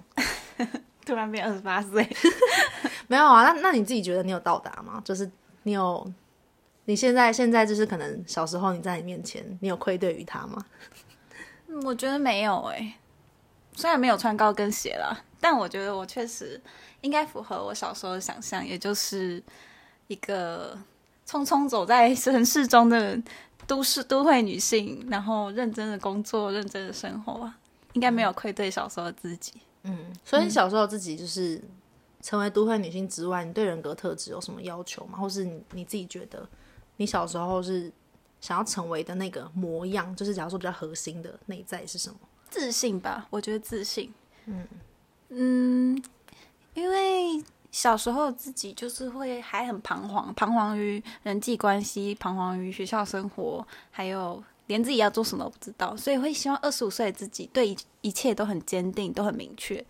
[1.06, 2.10] 突然变二十八岁，
[3.06, 3.44] 没有啊？
[3.44, 5.00] 那那你自己觉得你有到达吗？
[5.06, 5.30] 就是
[5.62, 6.12] 你有。
[6.86, 10.66] 你现在现在就是可能小时候你在你面前，你有愧对于他吗？
[11.84, 12.94] 我觉得没有诶、欸，
[13.76, 16.62] 虽然没有穿高跟鞋啦，但我觉得我确实
[17.02, 19.42] 应该符合我小时候的想象，也就是
[20.08, 20.78] 一个
[21.28, 23.20] 匆匆走在城市中的
[23.66, 27.52] 都市都会女性，然后认真的工作，认真的生活，
[27.94, 29.54] 应该没有愧对小时候的自己。
[29.84, 31.60] 嗯，所以你小时候自己就是
[32.22, 35.18] 成为都会女性之外，你对人格特质有什么要求吗？
[35.18, 36.48] 或是你你自己觉得？
[36.98, 37.92] 你小时候是
[38.40, 42.16] 想要成为的那个模样，就是假如说比较核心的内在是什么？
[42.50, 44.14] 自信吧，我觉得自信。
[44.46, 44.68] 嗯
[45.30, 46.04] 嗯，
[46.74, 59.84] 因为小时候自己就是会还很彷徨，彷徨于人际关系，彷徨于学校生活，还有连自己要做什么都不知道，所以会希望二十五岁的自己对一一切都很坚定，都很明确。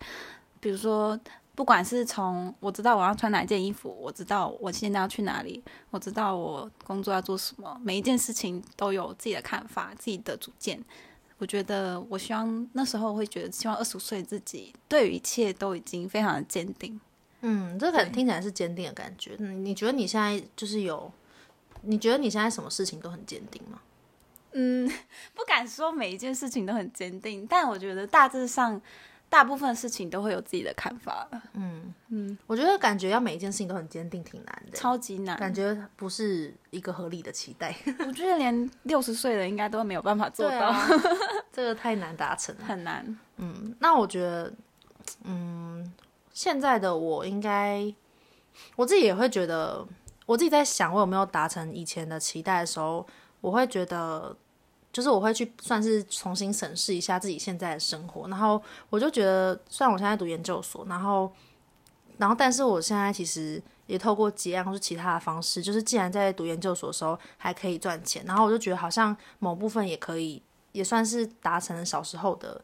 [0.60, 1.18] 比如说。
[1.54, 10.84] 不管是从我知道我要穿哪件衣服，我知道我现在要去哪里，我知道我工作要做什么，每一件事情都有自己的看法、自己的主见。
[11.38, 17.00] 我觉得，我希望那时候会觉得，希望二十五岁自己对于一切都已经非常的坚定。
[17.42, 19.36] 嗯，这可能听起来是坚定的感觉。
[19.38, 21.12] 嗯，你觉得你现在就是有？
[21.82, 23.80] 你觉得你现在什么事情都很坚定吗？
[24.52, 24.90] 嗯，
[25.34, 28.80] 不敢说每一件事情都很坚定，但我觉得大致上。
[29.34, 31.28] 大部分事情都会有自己的看法。
[31.54, 35.36] 嗯嗯，我觉得感觉要每一件事情都很坚定，挺难的，超级难。
[35.36, 37.74] 感觉不是一个合理的期待。
[38.06, 40.88] 我觉得连六十岁的应该都没有办法做到，啊、
[41.52, 43.18] 这个太难达成了， 很难。
[43.38, 44.52] 嗯，那我觉得，
[45.24, 45.92] 嗯，
[46.32, 47.92] 现在的我应该，
[48.76, 49.84] 我自己也会觉得，
[50.26, 53.04] 我自己在想，我有没有达成以前的期待的时候，
[53.40, 54.36] 我会觉得。
[54.94, 61.30] 就是我会去算是重新审视一下自己现在的生活，然后我就觉得，虽然我现在读研究所，然后，
[62.18, 72.62] 然后，但是我现在其实也透过结案或是其他的方式，就是既然在读研究所的时候还可以赚钱，然后我就觉得好像某部分也可以，也算是达成了小时候的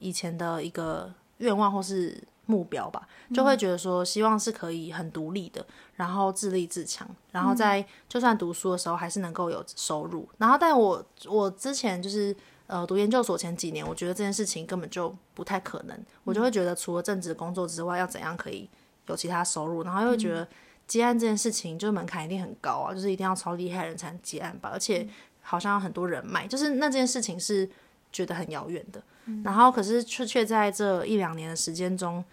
[0.00, 2.22] 以前的一个愿望或是。
[2.50, 10.22] 目标吧，就会觉得说，希望是可以很独立的，嗯、然后自立自强，然后在就算读书的时候还是能够有收入。
[10.22, 12.34] 嗯、然后，但我我之前就是
[12.66, 15.94] 呃读研究所前几年，我觉得这件事情根本就不太可能。
[15.94, 18.66] 嗯、我就会觉得，除了正职工作之外，要怎样可以
[19.08, 19.82] 有其他收入？
[19.82, 20.48] 然后又会觉得
[20.86, 25.06] 接案这件事情，就门槛一定很高啊，就是一定要超厉害人才能接案吧，而且
[25.42, 27.68] 好像很多人脉，就是那件事情是
[28.10, 29.02] 觉得很遥远的。
[29.26, 32.24] 嗯、然后，可是却却在这一两年的时间中。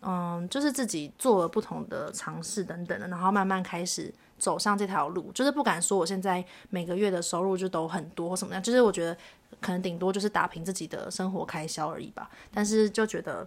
[0.00, 5.30] 嗯，就是自己做了不同的尝试等等的，然后慢慢开始走上这条路。
[5.32, 9.16] 就是不敢说我现在每个月的收入就都很多或什么样，就是我觉得
[9.60, 12.28] 可能顶多就是打平自己的生活开销而已吧。
[12.52, 13.46] 但是就觉得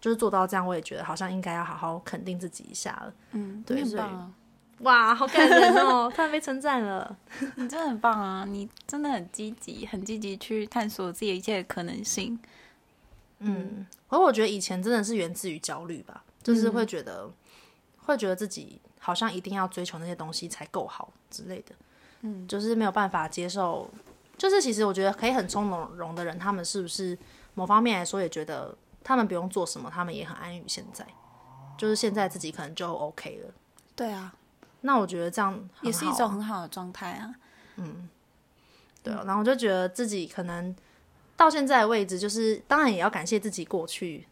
[0.00, 3.12] 就是做到这样，我也觉得好像应该要好好肯定自己一下了。
[3.32, 4.30] 嗯，对，很棒啊。
[4.80, 6.12] 哇，好感人哦！
[6.14, 7.16] 突然被称赞了，
[7.54, 8.44] 你真的很棒啊！
[8.46, 12.38] 你真的很积极，很积极去探索自己一切的可能性。
[13.38, 17.32] 嗯，而我觉得以前真的是源自于焦虑吧，就是会觉得，嗯、
[17.98, 21.74] 会觉得自己好像一定要追求那些东西才够好之类的，
[22.22, 23.90] 嗯，就是没有办法接受，
[24.38, 27.16] 就是其实我觉得可以很从容的人，他们是不是
[27.52, 31.06] 某方面来说也觉得他们不用做什么，他们也很安于现在，
[31.76, 33.52] 就是现在自己可能就 OK 了。
[33.94, 34.34] 对啊，
[34.80, 37.34] 那我觉得这样也是一种很好的状态啊。
[37.76, 38.08] 嗯，
[39.02, 40.74] 对啊，然后我就觉得自己可能。
[41.36, 44.26] 到现在的位置，就是当然也要感谢自己过去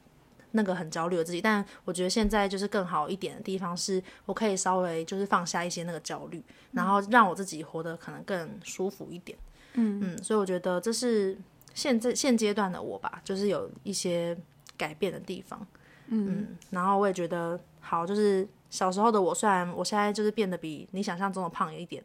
[0.52, 9.36] 那个很焦虑的自己，但我觉得现在就是更好一点的地方，是我可以稍微就是放下一些那个焦虑，然后让我自己活得可能更舒服一点。
[9.74, 11.36] 嗯嗯，所以我觉得这是
[11.74, 14.36] 现在现阶段的我吧，就是有一些
[14.76, 15.66] 改变的地方。
[16.06, 22.02] 嗯，嗯，然后我也觉得好，就是小时候的我，虽然我现在就是变得比你想象中的胖一点，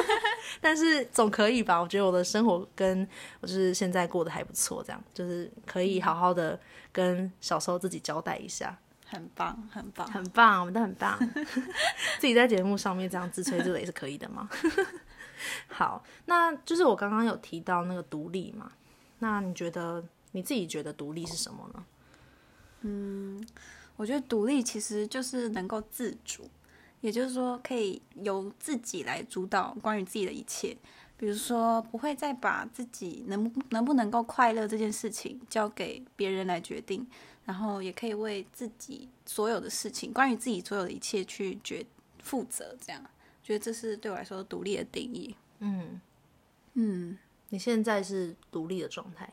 [0.60, 1.80] 但是总可以吧？
[1.80, 3.08] 我觉得我的生活跟
[3.40, 6.60] 我就是现在过得还不错，这样就是可以好好的
[6.92, 8.76] 跟小时候自己交代一下。
[9.06, 11.18] 很棒，很棒，很棒，我们都很棒。
[12.20, 14.46] 自己在节目上面这样自吹自擂是可以的吗？
[15.68, 18.70] 好，那就是我刚刚有提到那个独立嘛，
[19.20, 21.84] 那你觉得你自己觉得独立是什么呢？
[22.82, 23.42] 嗯，
[24.00, 26.48] 我觉得独立其实就是能够自主，
[27.02, 30.74] 也就是说可以由自己来主导关于自己的一切，
[31.18, 37.06] 比如说不会再把自己能能不能够快乐这件事情交给别人来决定。
[37.44, 41.84] 然后也可以为自己所有的事情，关于自己所有的一切去决
[42.22, 43.02] 负责，这样，
[43.42, 45.36] 觉得这是对我来说独立的定义。
[45.58, 46.00] 嗯
[46.72, 47.18] 嗯，
[47.50, 49.30] 你现在是独立的状态？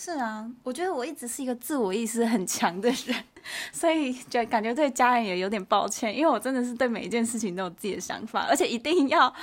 [0.00, 3.24] 是啊，我觉得我一直是一个自我意识很强的人，
[3.72, 9.34] 所以就感觉对家人也有点抱歉，因为我真的是对每一件事情都有自己的想法，而且一定要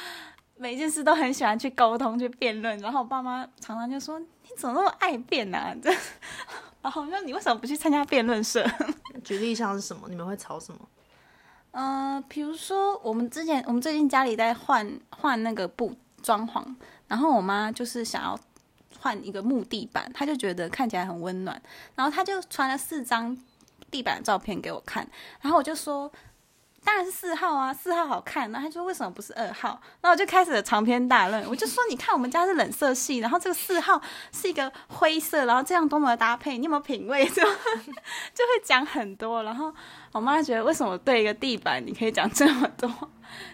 [0.56, 2.80] 每一件事都很喜欢去沟通、去辩论。
[2.80, 5.94] 然后我爸妈常常就说：“你怎么那么爱辩呢、啊？”这
[6.82, 8.66] 然后那你为什么不去参加辩论社？
[9.26, 10.08] 举例像是什么？
[10.08, 10.80] 你们会吵什么？
[11.72, 15.94] 嗯、呃，比如说我们之前，我们最近家里在换换那个布
[16.24, 16.64] 装潢，
[17.10, 18.40] 然后我妈就是想要
[19.00, 21.62] 换一个木地板，他就觉得看起来很温暖，
[21.96, 23.38] 然后他就传了四张
[23.90, 25.08] 地板的照片给我看，
[25.42, 26.12] 然后我就说。
[26.88, 28.52] 当然是四号啊，四号好看。
[28.52, 29.70] 然后他说为什么不是二号？
[30.02, 31.44] 然后我就开始了长篇大论。
[31.50, 34.00] 我就说你看我们家是冷色系，然后这个四号
[34.32, 37.26] 是一个灰色，然后这样多么的搭配，你有没有品味？
[37.26, 39.42] 就 就会讲很多。
[39.42, 39.74] 然后
[40.12, 42.88] 我妈觉得为什么对一个地板你可以讲这么多，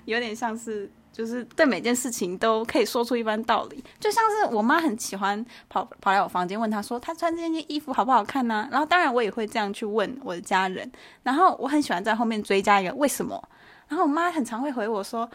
[0.03, 0.91] 有点像是。
[1.11, 8.67] 就是对每件事情都可以说出一番道理，就像是我妈很喜欢跑跑来我房间问她说她穿这件衣服好不好看呢？
[8.71, 10.89] 然后当然我也会这样去问我的家人，
[11.23, 13.41] 然后我很喜欢在后面追加一个为什么，
[13.87, 15.29] 然后我妈很常会回我说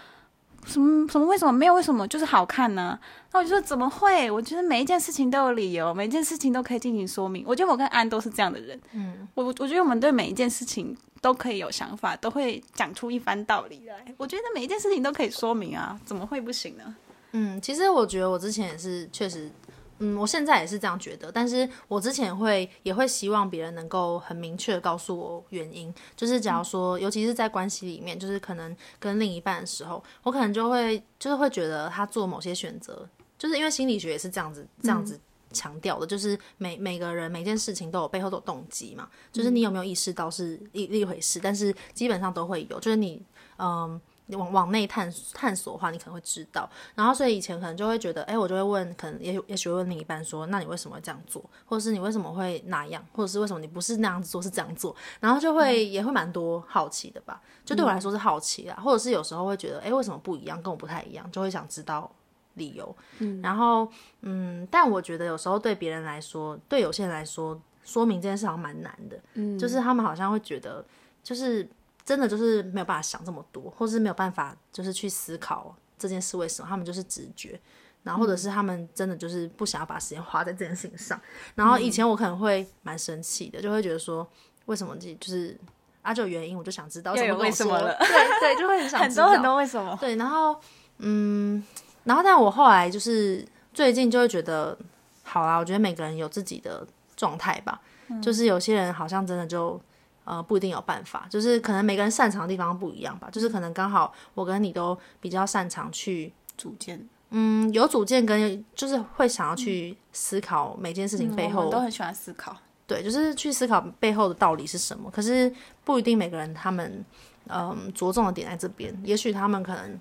[0.67, 2.99] 什么什么为什么没有为什么就是好看呢？
[3.31, 4.31] 然后我就说怎么会？
[4.31, 7.43] 我觉得每一件事情都有理由，每一件事情都可以进行说明。
[7.47, 10.97] 我觉得我跟安都是这样的人，嗯，我我觉得我们对每一件事情。
[11.23, 14.15] 都可以有想法，都会讲出一番道理来。
[14.17, 16.95] 我觉得每一件事情都可以说明啊，怎么会不行呢？
[17.33, 19.51] 嗯，其实我觉得我之前也是确实，
[19.99, 21.31] 嗯，我现在也是这样觉得。
[21.31, 25.95] 但是我之前会也会希望别人能够很明确的告诉我原因。
[26.15, 35.15] 就是假如说，嗯、尤其是在关系里面，就是可能跟另一半的时候，我可能就会就是会觉得他做某些选择，就是因为心理学也是这样子这样子。
[35.15, 35.21] 嗯
[35.53, 43.23] 强调的就是每每个人每件事情都有背后的动机嘛，就是你有没有意识到是一一回事，但是基本上都会有，就是你
[43.57, 43.99] 嗯，你
[44.29, 46.69] 往往内探探索的话，你可能会知道。
[46.95, 57.41] 然后所以以前可能就会觉得，哎，我就会问，可能也也许会问另一半说，那你为什么会这样做，或者是你为什么会那样，或者是为什么你不是那样子做，是这样做，然后就会、嗯、也会蛮多好奇的吧。
[57.65, 62.11] 就对我来说是好奇啦，或者是有时候会觉得，哎，为什么不一样，跟我不太一样，就会想知道。
[62.57, 63.87] 理由，嗯，然后，
[64.23, 70.83] 嗯，但我觉得有时候对别人来说，对有些人来说，说明这件事好像蛮难的，嗯，就是他们好像会觉得，
[71.23, 71.69] 就是
[72.07, 77.61] 真的就是没有办法想这么多，或是没有办法就是去思考这件事为什么，他们就是直觉，
[78.05, 81.21] 然后或者是他们真的就是不想要把时间花在这件事情上，
[81.57, 84.27] 然后以前我可能会蛮生气的，就会觉得说，
[84.67, 85.59] 为什么这就是
[86.01, 90.59] 啊，就有原因，我就想知道什么为什么了，对对，就会很想知道很多很多为什么，对，然后，
[90.99, 91.63] 嗯。
[92.05, 93.45] 然后，但我后来就是
[93.75, 94.79] 最近就会觉得，
[95.25, 96.87] 好啦，我觉得每个人有自己的
[97.17, 97.81] 状态吧。
[98.07, 99.81] 嗯、就是有些人好像真的就
[100.27, 103.31] 呃不一定有办法，就是可能每个人擅长的地方不一样吧。
[103.33, 112.55] 就是可能刚好我跟你都比较擅长去组建，嗯，有主见跟就是会想要去思考每件事情背后，嗯、我都很喜欢思考。
[112.87, 115.11] 对，就是去思考背后的道理是什么。
[115.11, 115.51] 可是
[115.83, 117.03] 不一定每个人他们
[117.49, 119.99] 嗯着重的点在这边，也许他们可能。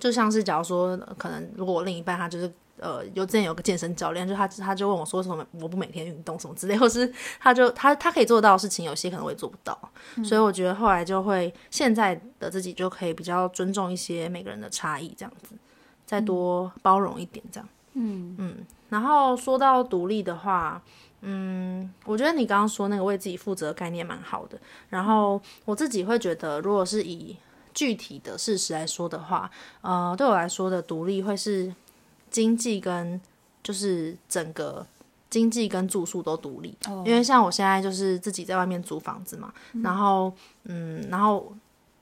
[0.00, 2.48] 就像是假如说，可能如果我另一半他就是
[2.80, 9.78] 呃，有之前有个健身教练，就他他就问我说什么我不每天运动什么之类， 或是他就他他可以做到的事情，有些可能我也做不到，
[10.16, 15.54] 嗯、所以我觉得后来就会现在的自己就可以比较尊重一些每个人的差异，这样子
[16.06, 18.34] 再多包容一点，这样，嗯。
[18.38, 18.56] 嗯。
[18.88, 20.82] 然后说到独立的话，
[21.20, 24.58] 嗯，我觉得你刚刚说那个为自己负责的概念蛮好的，
[24.88, 27.36] 然后我自己会觉得，如果是以
[27.74, 29.50] 具体的事实来说的话，
[29.82, 31.70] 呃，对我来说的独立会是
[32.30, 33.20] 经济跟
[33.62, 34.86] 就是整个
[35.30, 37.06] 经济跟住宿都独立，oh.
[37.06, 40.32] 因为像我现在就是自己在外面租房子嘛，嗯、然后
[40.64, 41.52] 嗯，然后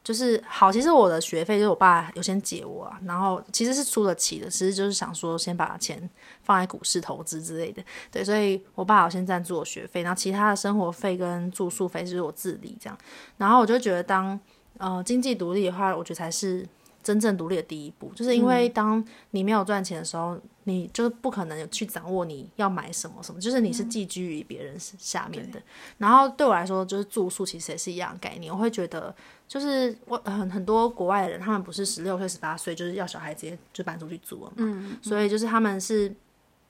[0.05, 6.09] 就是好，其实我的学费就是我爸有先借我啊，然后其实是出得起的，其实就是想说先把钱
[6.43, 12.99] 放在股市投资之类的，对，所以我爸有先赞助我学费，然后其他的生活费跟住宿费就是我自理这样，
[13.39, 14.39] 然后我就觉得当。
[14.79, 16.63] 呃经济独立的话，我觉得才是
[17.07, 18.11] 真正独立的第一步。
[18.17, 25.61] 就是因为当你没有赚钱的时候，嗯、你就不可能去掌握你要买什么什么，就是你是寄居于别人下面的。
[25.61, 25.63] 嗯、
[25.99, 28.53] 然后对我来说，就是住宿其实也是一样的概念。
[28.53, 29.15] 我会觉得，
[29.47, 34.99] 就是我很很多国外的人，他们不是十六岁、十八岁就是要小孩直接就搬出去住了嘛。
[35.01, 36.13] 所以就是他们是。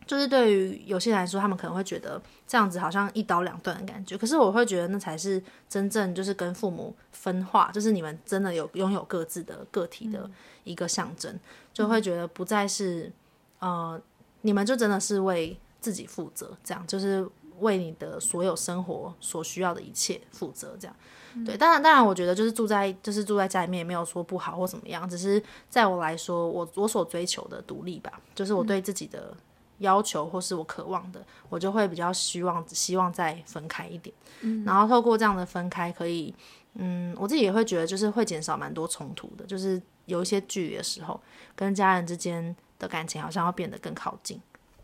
[0.07, 4.17] 就是对于有些人来说，他们可能会觉得这样子好像一刀两断的感觉。
[4.17, 10.31] 可是我会觉得那才是真正就是跟父母分化，就是你们真的有拥有各自的个体的
[10.63, 11.37] 一个象征，
[11.73, 13.13] 就会觉得不再是
[13.59, 14.01] 呃，
[14.43, 17.29] 你们就真的是为自己负责，这样就是
[17.59, 20.97] 为你的所有生活所需要的一切负责，这样。
[21.45, 29.37] 对，当然当然，我觉得就是住在就是住在家里面也没有说不好或怎么样，只是在我来说，我我所追求的独立吧，就是我对自己的。
[29.79, 36.35] 要求或是我渴望的，我就会比较希望希望再分开一点，嗯，然后透过这样的分开，可以，
[36.75, 41.21] 嗯，我自己也会觉得就是会减少蛮多冲突的，就是有一些距离的时候，
[41.55, 44.41] 跟家人之间的感情好像要变得更靠近。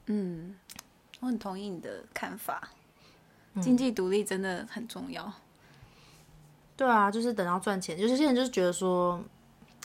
[0.06, 0.54] 嗯，
[1.20, 2.70] 我很同意你的看法，
[3.60, 5.32] 经济独立真的很重要。
[6.76, 9.22] 对啊，就是等到赚钱，就是现在就是觉得说。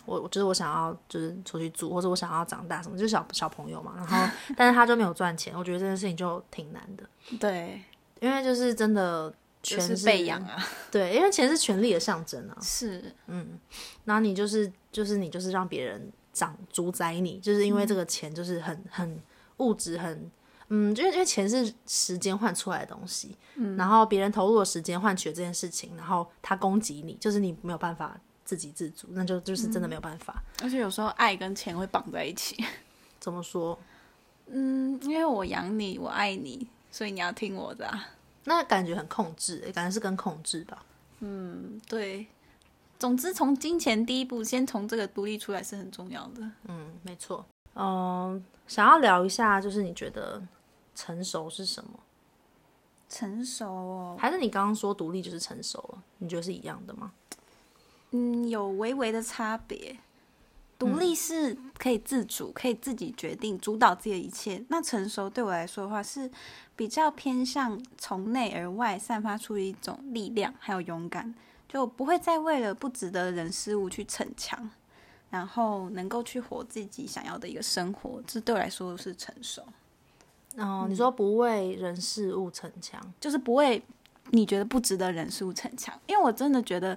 [0.08, 3.94] 我我觉得我想要就是出去住，或者我想要长大什么，就是小小朋友嘛。
[3.98, 7.04] 然后，但是他就没有赚钱，我觉得这件事情就挺难的。
[7.38, 7.82] 对，
[8.22, 9.32] 因为就是真的
[9.62, 10.66] 全是被养啊。
[10.90, 12.58] 对，因为钱是权力的象征啊。
[12.64, 13.60] 是，嗯，
[14.06, 19.20] 然后你就是就是你就是让别人掌主宰你，就是因为这个钱就是很很
[19.58, 20.32] 物质，很
[20.70, 28.18] 嗯，因为因为钱是时间换出来的东西，嗯，然后别人投入的时间换取了这件事情，然后他攻击你，就是你没有办法。
[28.48, 30.34] 自给自足，那就就是真的没有办法。
[30.38, 32.56] 嗯，而且有时候爱跟钱会绑在一起。
[33.20, 33.78] 怎么说？
[34.46, 38.08] 嗯，因为我养你，我爱你，所以你要听我的啊。
[38.46, 40.86] 那感觉很控制，感觉是跟控制吧。
[41.20, 42.26] 嗯，对。
[42.98, 46.50] 总之，从金钱第一步，先从这个独立出来是很重要的。
[46.64, 47.46] 嗯，没错。
[47.76, 50.42] 嗯，想要聊一下，就是你觉得
[50.96, 52.00] 成熟是什么？
[53.10, 56.04] 成熟哦，还是你刚刚说独立就是成熟了？
[56.18, 57.12] 你觉得是一样的吗？
[58.12, 59.98] 嗯，有微微的差别。
[60.80, 64.64] 独立是可以自主，可以自己决定、主导自己的一切。
[64.70, 66.30] 那成熟对我来说的话，是
[66.76, 71.34] 比较偏向从内而外散发出一种力量，还有勇敢，
[71.68, 74.70] 就不会再为了不值得的人事物去逞强，
[75.32, 78.22] 然后能够去活自己想要的一个生活。
[78.28, 79.64] 这对我来说是成熟。
[80.58, 83.82] 哦，你说不为人事物逞强，就是不为
[84.30, 86.96] 你觉得不值得人事物逞强，因为我真的觉得。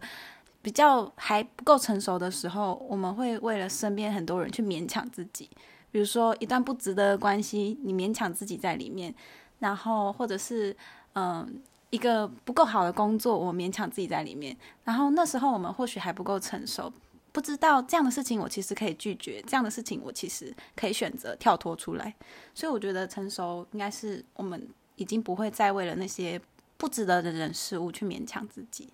[0.63, 5.49] 比较还不够成熟的时候，我们会为了身边很多人去勉强自己，
[5.91, 9.15] 比如说一段不值得的关系，你勉强自己在里面，
[9.59, 10.77] 然后或者是
[11.15, 16.93] 嗯一个不够好的工作，我勉强自己在里面，然后那时候我们或许还不够成熟，
[17.33, 22.15] 不知道这样的事情我其实可以拒绝，这样的事情我其实可以选择跳脱出来，
[22.55, 26.41] 所以我觉得成熟应该是我们已经不会再为了那些
[26.77, 28.89] 不值得的人事物去勉强自己。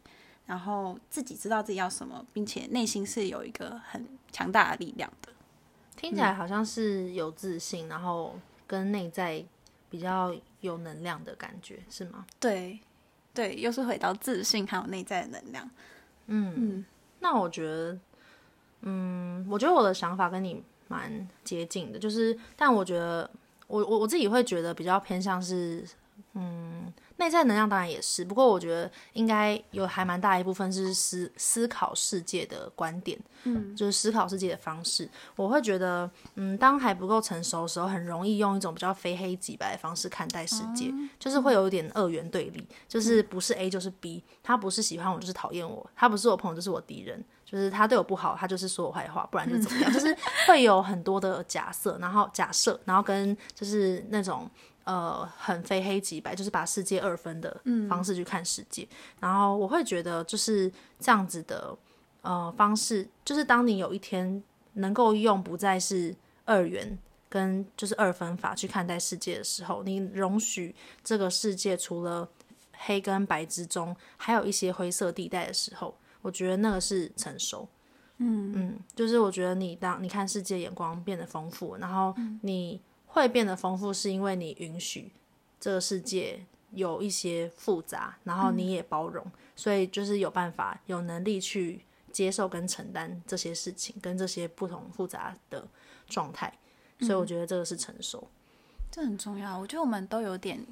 [0.47, 5.33] 然后自己知道自己要什么，并且内心是有一个很强大的力量的。
[5.97, 9.45] 听起来好像是有自信，嗯、然后跟内在
[9.91, 12.25] 比较有能量的感觉，是吗？
[12.39, 12.79] 对，
[13.35, 15.71] 对，又是回到自信还有内在的能量。
[16.27, 16.85] 嗯嗯，
[17.21, 17.99] 那我觉得，
[18.83, 23.29] 嗯，我觉得我的想法跟你蛮接近的，就是，但我觉得
[23.67, 25.85] 我我我自己会觉得比较偏向是，
[26.35, 26.93] 嗯。
[27.19, 35.09] 内在能量当然也是，不过我觉得应该有还蛮大一部分是思思考世界的观点，嗯，就是思考世界的方式。
[35.35, 50.15] 我会觉得，嗯，当还不够成熟的时候，很容易用一种比较非黑即白的方式看待世界，嗯、就是会有一点二元对立，就是不是 A 就是 B，他不是喜欢我就是讨厌我，他不是我朋友就是我敌人，就是他对我不好，他就是说我坏话，不然就怎么样，嗯、 就是
[50.47, 54.51] 会有很多的假设，然后假设，然后跟就是那种。
[54.87, 58.85] 呃，很非黑即白，就是把世界二分的方式去看世界。
[58.85, 61.77] 嗯、然后我会觉得就是这样子的
[62.23, 64.41] 呃方式，就是当你有一天
[64.75, 66.15] 能够用不再是
[66.45, 66.97] 二元
[67.29, 70.73] 跟就是二分法去看待世界的时候，你容许
[71.03, 72.29] 这个世界除了
[72.71, 77.69] 黑跟白之中还有一些灰色地带的时候，我觉得那个是成熟。
[78.19, 82.81] 嗯嗯，就是我觉得你当你看世界眼光变得丰富，然后你。
[83.21, 85.13] 会变得丰富，是因为你允许
[85.59, 91.81] 这个世界有一些复杂，然后你也包容，嗯、所以就是有办法、有能力去
[92.13, 95.67] 接受跟承担这些事情，跟这些不同复杂的
[96.07, 96.53] 状态。
[97.01, 99.59] 所以我觉得这个是成熟，嗯、这很重要。
[99.59, 100.65] 我觉得我们都有点，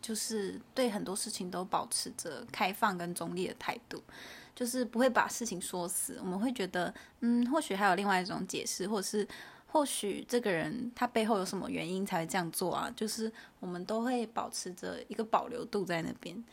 [0.00, 4.02] 就是对很多事情都保持着开放跟中立的态度。
[4.54, 6.18] 就是不会把事情说死。
[6.20, 9.24] 我们会觉得，嗯，或许还有另外一种解释，或者是
[9.68, 12.92] 或许这个人他背后有什么原因才会这样做啊？
[12.96, 16.44] 就是我们都会保持着一个保留度在那边。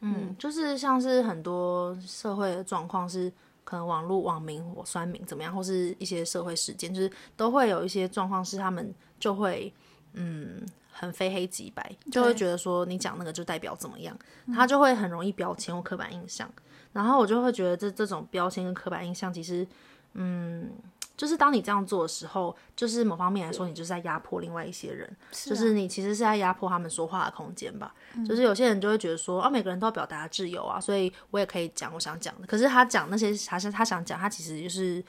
[0.00, 3.32] 嗯，就是像是很多社会的状况是。
[3.66, 9.72] 可能网络网民或酸民怎么样，或是一些社会事件，就是都会有一些状况，是他们就会
[10.12, 10.60] 嗯
[10.92, 14.14] 很非黑即白，就会觉得说你讲那个就代表怎么样，
[14.52, 16.46] 他就会很容易标签或刻板印象。
[16.92, 19.66] 然后我就会觉得这这种标签跟刻板印象，其实
[20.12, 20.68] 嗯。
[21.16, 27.94] 就是当你这样做的时候，就是某方面来说，你就是在压迫另外一些人，是啊、就是你其实是在压迫他们说话的空间吧。
[28.14, 32.46] 嗯、就是有些人就会觉得说，啊，每个人都要表达自由啊，所以我也可以讲我想讲的。
[32.46, 35.04] 可是他讲那些，他是他想讲，他其实就是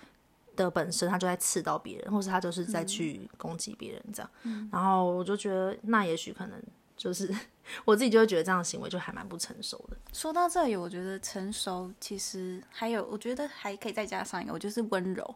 [0.56, 4.30] 的本身，他就在刺到别人，或是他就是在去攻击别人这样。
[4.44, 6.62] 嗯、然后我就觉得，那也许可能
[6.96, 7.36] 就是
[7.84, 9.98] 我自己就会觉得这样的行为就还蛮不成熟的。
[10.14, 15.36] 说到这里，我觉得成熟其实还有，我觉得还可以再加上一个，我就是温柔。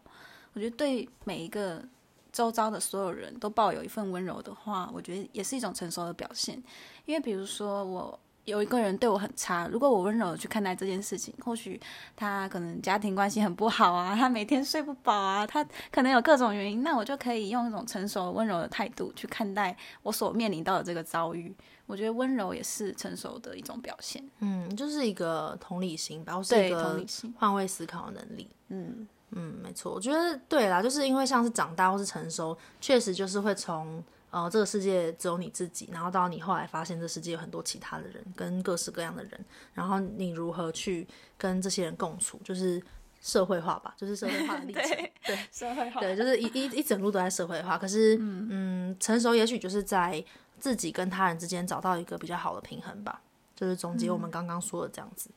[0.53, 1.83] 我觉得对每一个
[2.31, 6.61] 周遭的所有人都抱有一份温柔的话，我觉得也是一种成熟的表现。
[7.05, 11.79] 因为比如说，我有一个人对我很差，如果我温柔的去看待这件事情，或许
[12.15, 21.53] 他可能家庭关系很不好啊，他每天睡不饱啊，他可能有各种原因，那我就可以用一种成熟温柔的态度去看待我所面临到的这个遭遇。
[21.85, 24.23] 我觉得温柔也是成熟的一种表现。
[24.39, 27.03] 嗯，就是一个同理心吧，或是一个
[27.37, 28.49] 换位思考能力。
[28.69, 29.07] 嗯。
[29.31, 41.07] 嗯，没错，我觉得对啦，就是因为像是长大或是成熟，确实就是会从呃这个世界只有你自己，然后到你后来发现这世界有很多其他的人跟各式各样的人，然后你如何去
[41.37, 42.81] 跟这些人共处，就是
[43.21, 47.77] 社会化吧，就是社会化的历程， 对，对社会化，对，就是一一一整路都在社会化。
[47.77, 50.23] 可是，嗯，嗯，成熟也许就是在
[50.59, 53.21] 自己跟他人之间找到一个比较好的平衡吧，
[53.55, 55.29] 就是总结我们刚刚说的这样子。
[55.29, 55.35] 嗯、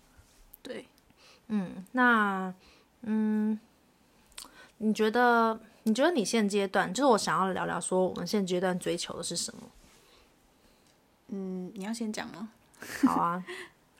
[0.62, 0.88] 对，
[1.48, 2.54] 嗯，那，
[3.02, 3.60] 嗯。
[4.82, 5.58] 你觉得？
[5.84, 9.62] 你觉得你现阶段，就是我想要聊聊，说我们现阶段追求的是什么？
[11.30, 12.50] 嗯，你要先讲吗？
[13.04, 13.44] 好啊，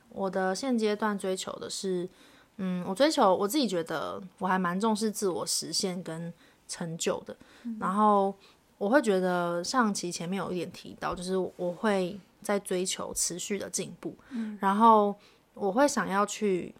[0.07, 2.07] 我的现阶段追求的是，
[2.55, 6.33] 嗯，我追求我自己觉得我还蛮重视自我实现跟
[6.69, 7.35] 成就的。
[7.63, 8.33] 嗯、然后
[8.77, 15.13] 我会觉得上期前面有一点提到，就是我会在追求持续的进步，嗯、然后
[15.53, 16.73] 我会想要去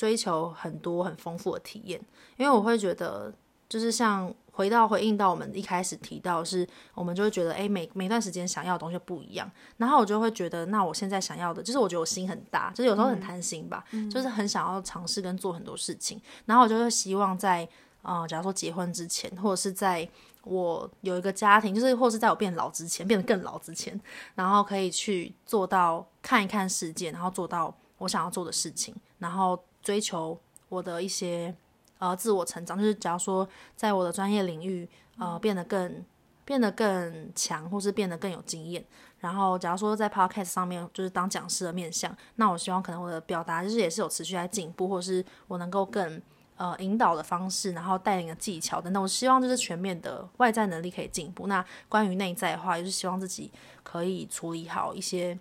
[0.00, 2.00] 追求很多很丰富的体验，
[2.38, 3.30] 因为我会觉得。
[3.68, 9.48] 就是像回到回应到我们一开始提到是，是我们就会觉得，哎，每每段时间想要的东西不一样。
[9.76, 16.20] 然后我就会觉得，那我现在想要的，就是我觉得我心很大，就是有时候很贪心吧，嗯、就是很想要尝试跟做很多事情。
[16.46, 17.68] 然后我就会希望在，
[18.02, 20.08] 呃，假如说结婚之前，或者是在
[20.42, 23.98] 我有一个家庭，就是或者是在我变老之前，变得更老之前，
[24.34, 31.54] 然后可以去做到看一看世界，然后做到我想要做的事情，然后追求我的一些。
[31.98, 36.02] 呃，自我成长就是，假如说在我的专业领域，呃，变得更
[36.46, 38.82] 变得更强，或是变得更有经验。
[39.18, 46.22] 然后，假如说在 podcast 上面，就是当讲师的面向，那我希望可能我的表达就是也是有持续在进步，或是我能够更
[46.56, 49.02] 呃引导的方式，然后带领的技巧等等。
[49.02, 51.48] 我希望就是全面的外在能力可以进步。
[51.48, 53.52] 那关于内在的话，也就是希望自己
[53.82, 55.38] 可以处理好一些，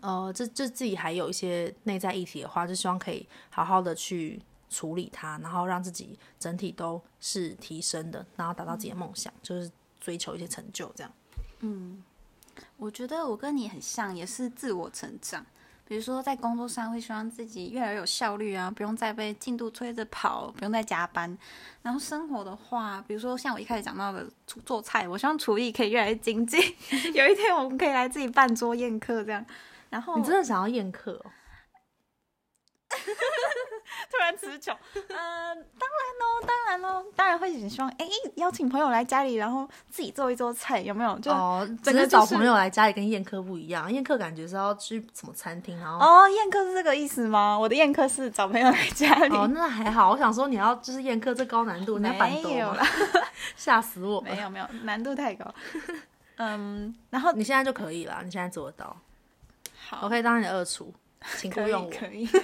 [0.00, 4.40] 呃，这这自己还有一些内在议题的话，就希望可以好好的去。
[4.68, 9.70] 处理它，然后让自己整体都是提升的，然后达到自己的梦想，就是
[10.00, 11.12] 追求一些成就，这样。
[11.60, 12.02] 嗯，
[12.76, 15.46] 我觉得我跟你很像，也是自我成长。
[15.86, 21.38] 比如说在工作上，会希望自己越来越有效率啊，不用再被进度催着跑，不用再加班。
[21.82, 26.60] 然后生活的话，比如说像我一开始讲到的做菜，我希望厨艺可以越来越精进。
[27.14, 29.46] 有一天我们可以来自己办桌宴客这样。
[29.96, 31.24] 然后你真的想要宴客哦？
[34.10, 41.18] 突然词穷，嗯、呃，当然喽，当然喽，当然会很希望，哎，邀请朋友来家里，然后自己做一桌菜，有没有？
[41.18, 47.58] 就哦，真的找朋友来家里跟宴客不一样，宴客感觉是要去什么餐厅，然后哦，宴客是这个意思吗？
[47.58, 49.34] 我的宴客是找朋友来家里。
[49.34, 52.86] 哦，那还好，我想说你要就是宴客这高难度，没有啦，
[53.56, 55.46] 吓死我，没有没有，难度太高。
[56.36, 58.94] 嗯，然后你现在就可以了，你现在做得到。
[59.88, 60.92] 好，我可以当你的二厨，
[61.38, 61.90] 请雇佣我。
[61.90, 62.26] 可以。
[62.26, 62.42] 可以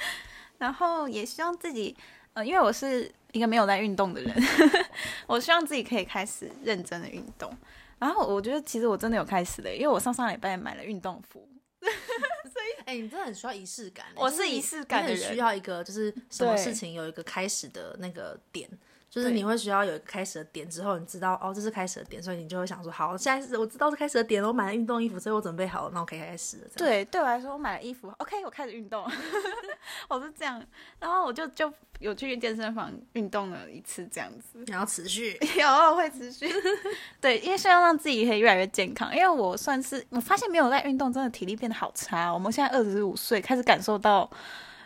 [0.58, 1.96] 然后也希望自己，
[2.34, 4.32] 呃，因为我是一个没有在运动的人，
[5.26, 7.50] 我希望自己可以开始认真的运动。
[7.98, 11.48] 然后我觉得其实我真的有开始的，因为我上上礼拜买了运动服。
[11.80, 14.06] 所以，哎、欸，你真的很需要仪式感。
[14.14, 18.68] 我是仪式感的人，需要一个就是什么事情有一个开始的那个点，
[19.12, 26.68] 就是你会需要有一个开始的点，之后你知道哦，这是开始的点，所以你就会想说，好，现在是我知道是开始的点了，我买了运动衣服，所以我准备好了，那我可以开始了。
[26.74, 29.04] 对，对我来说，我买了衣服，OK，我开始运动，
[30.08, 30.64] 我是这样，
[30.98, 36.48] 然后我就就有去健身房运动了一次，这样子，然后持续， 有会持续，
[37.20, 42.32] 对，因为是要让自己可以越来越健康，因为我算是我发现没有在运动，真的体力变得好差。
[42.32, 44.30] 我们现在二十五岁，开始感受到。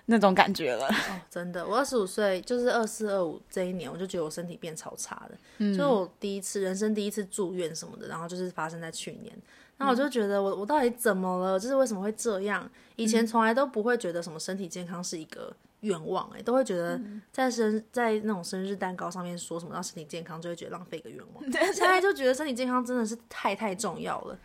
[0.06, 0.86] 那种感觉了。
[0.86, 9.32] 哦，真的，我二十五岁就是二四二五这一年，我就觉得我身体变超差的，嗯，就我第一次人生第一次住院什么的，然后就是发生在去年，
[9.76, 11.58] 然后我就觉得我我到底怎么了？
[11.58, 12.68] 就是为什么会这样？
[12.96, 17.00] 以前从来都不会觉得什么身体健康是一个愿望，欸，哎，都会觉得
[17.32, 24.38] 在生在那种生日蛋糕上面说什么让身体健康，就会觉得浪费一个愿望， 现在就觉得身体健康真的是太太重要了。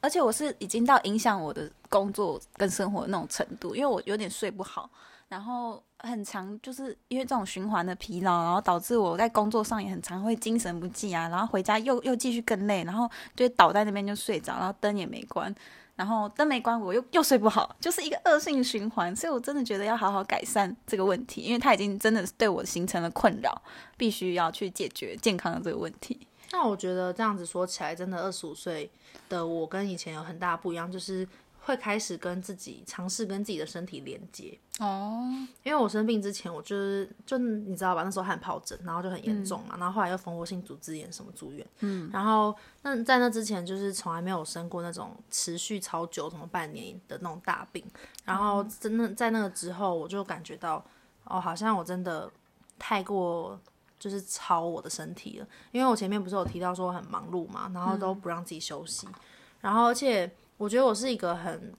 [0.00, 4.88] 而且我是已经到影响我的工作跟生活那种程度，因为我有点睡不好，
[5.28, 15.52] 然后很常就是因为这种循环的疲劳，然后导致我在工作上也很常会精神不济啊，然后回家又又继续更累，然后就倒在那边就睡着，然后灯也没关，
[15.96, 23.60] 然后灯没关我又又睡不好，就是一个恶性循环，所以我真的觉得要好好改善这个问题，因为它已经真的对我形成了困扰，
[23.96, 26.27] 必须要去解决健康的这个问题。
[26.50, 28.90] 那我觉得这样子说起来，真的二十五岁
[29.28, 31.28] 的我跟以前有很大不一样，就是
[31.60, 34.58] 会开始跟自己尝试跟自己的身体连接。
[34.78, 35.28] 哦。
[35.62, 47.84] 因为我生病之前，我就是就你知道吧，那时候汗疱疹，然后就很严重嘛，嗯、然后后来又蜂窝性组织炎什么住院，嗯，然后那在那之前就是从来没有生过那种持续超久，什么半年的那种大病，
[48.24, 50.82] 然后真的在那个之后，我就感觉到
[51.24, 52.30] 哦，好像我真的
[52.78, 53.60] 太过。
[53.98, 59.14] 就是超我的身体了，因为我前面不是有提到说我很忙碌嘛，然后都不让自己休息，嗯、
[59.60, 61.72] 然后而且我觉得我是一个很，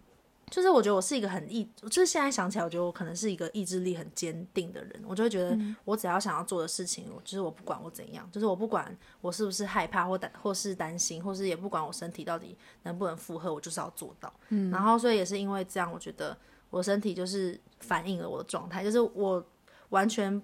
[0.49, 14.34] 就是我觉得我是一个很意，就是现在想起来，我觉得我可能是一个意志力很坚定的人，我就会觉得我只要想要做的事情，我就是我不管我怎样，就是我不管我是不是害怕或担或是担心，或是也不管我身体到底能不能负荷，我就是要做到。
[14.49, 16.38] 嗯，然后所以也是因为这样，我觉得
[16.70, 19.41] 我身体就是反映了我的状态，就是我
[19.89, 20.41] 完全。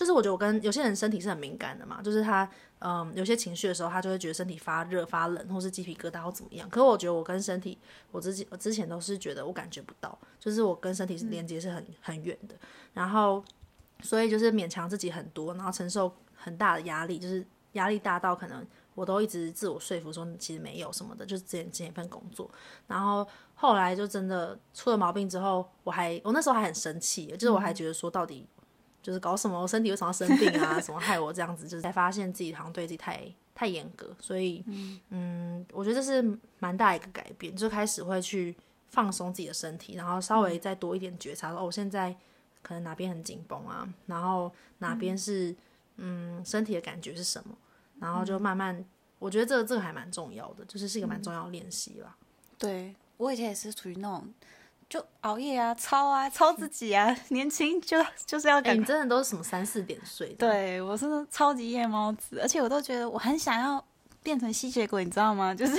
[0.00, 2.48] 就是我觉得我跟有些人身体是很敏感的嘛，就是他
[2.78, 6.66] 嗯有些情绪的时候，他就会觉得身体发热发冷，或是鸡皮疙瘩或怎么样。
[6.70, 7.76] 可是我觉得我跟身体，
[8.10, 12.54] 我之前我之前都是觉得我感觉不到，就是我跟身体是连接是很很远的。
[12.94, 13.44] 然后
[14.00, 22.50] 所以就是勉强自己很多，然后承受很大的压力，就是压力大到可能我都一直自我说服说其实没有什么的，就是之前之前一份工作。
[22.86, 28.46] 然后后来就真的出了毛病之后，我还我那时候还很生气，就是我还觉得说到底。
[29.02, 30.80] 就是搞什么，我身体为什么要生病啊？
[30.80, 31.66] 什么害我这样子？
[31.66, 33.20] 就是才发现自己好像对自己太
[33.54, 38.54] 太严格，所以嗯，嗯，我觉得这是蛮大一个改变，就开始会去
[38.88, 42.14] 放松自己的身体，然后稍微再多一点觉察，说哦，我现在
[42.62, 45.50] 可能哪边很紧绷啊，然后哪边是
[45.96, 47.56] 嗯，嗯身体的感觉是什么，
[47.98, 48.84] 然后就慢慢，
[49.18, 52.16] 我觉得这个这个还蛮重要的，就是是一个蛮重要的练习吧。
[52.58, 54.32] 对，我以前也是处于那种。
[54.90, 57.16] 就熬夜啊，操啊，操自己啊！
[57.28, 60.30] 年轻就就是要你真的都是什么三四点睡？
[60.30, 63.82] 对，我是超级夜猫子，而且我都觉得我很想要
[64.20, 65.54] 变成吸血鬼，你知道吗？
[65.56, 65.76] 就是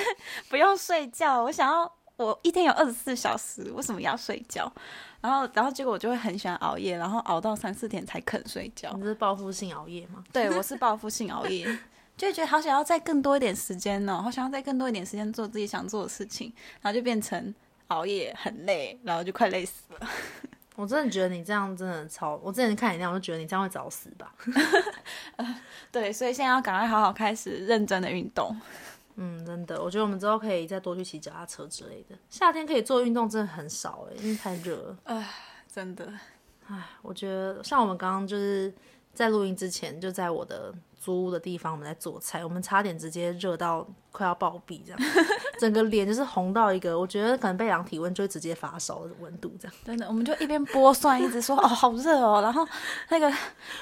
[0.47, 4.72] 不用睡觉，我想要我一天有二十四小时，为什么要睡觉？
[5.20, 8.93] 然后，然后结果我就会很喜欢熬夜，然后熬到三四点才肯睡觉。
[8.95, 10.24] 你是报复性熬夜吗？
[10.32, 11.68] 对，我是报复性熬夜，
[12.16, 17.53] 就觉得好想要再更多一点时间呢，好想要再更多一点时间做自己想做的事情，然后就变成。
[17.91, 20.07] 熬夜很累，然后就快累死了。
[20.77, 22.39] 我真的觉得你这样真的超……
[22.41, 24.33] 我之前看你那样，我就觉得你这样会早死吧。
[25.35, 25.61] 呃，
[25.91, 28.55] 对，所以现在要赶快好好开始认真的运动。
[29.17, 32.15] 嗯，真的，我觉得我们之后可以再多去骑脚踏车之类的。
[32.29, 34.97] 夏天可以做运动真的很少哎，因为太热了。
[35.03, 35.29] 唉，
[35.71, 36.11] 真的。
[36.67, 38.73] 唉，我觉得像我们刚刚就是
[39.13, 40.73] 在录音之前，就在我的。
[41.01, 44.99] 租屋的地方，我们在做菜，我们差点直接热到快要暴毙，这样，
[45.59, 49.75] 整个脸就是红到一个，我觉得可能被量体温就会直接发烧的温度，这样。
[49.83, 52.67] 真的，我们就一边剥蒜，一直说 哦好热哦，然后
[53.09, 53.33] 那个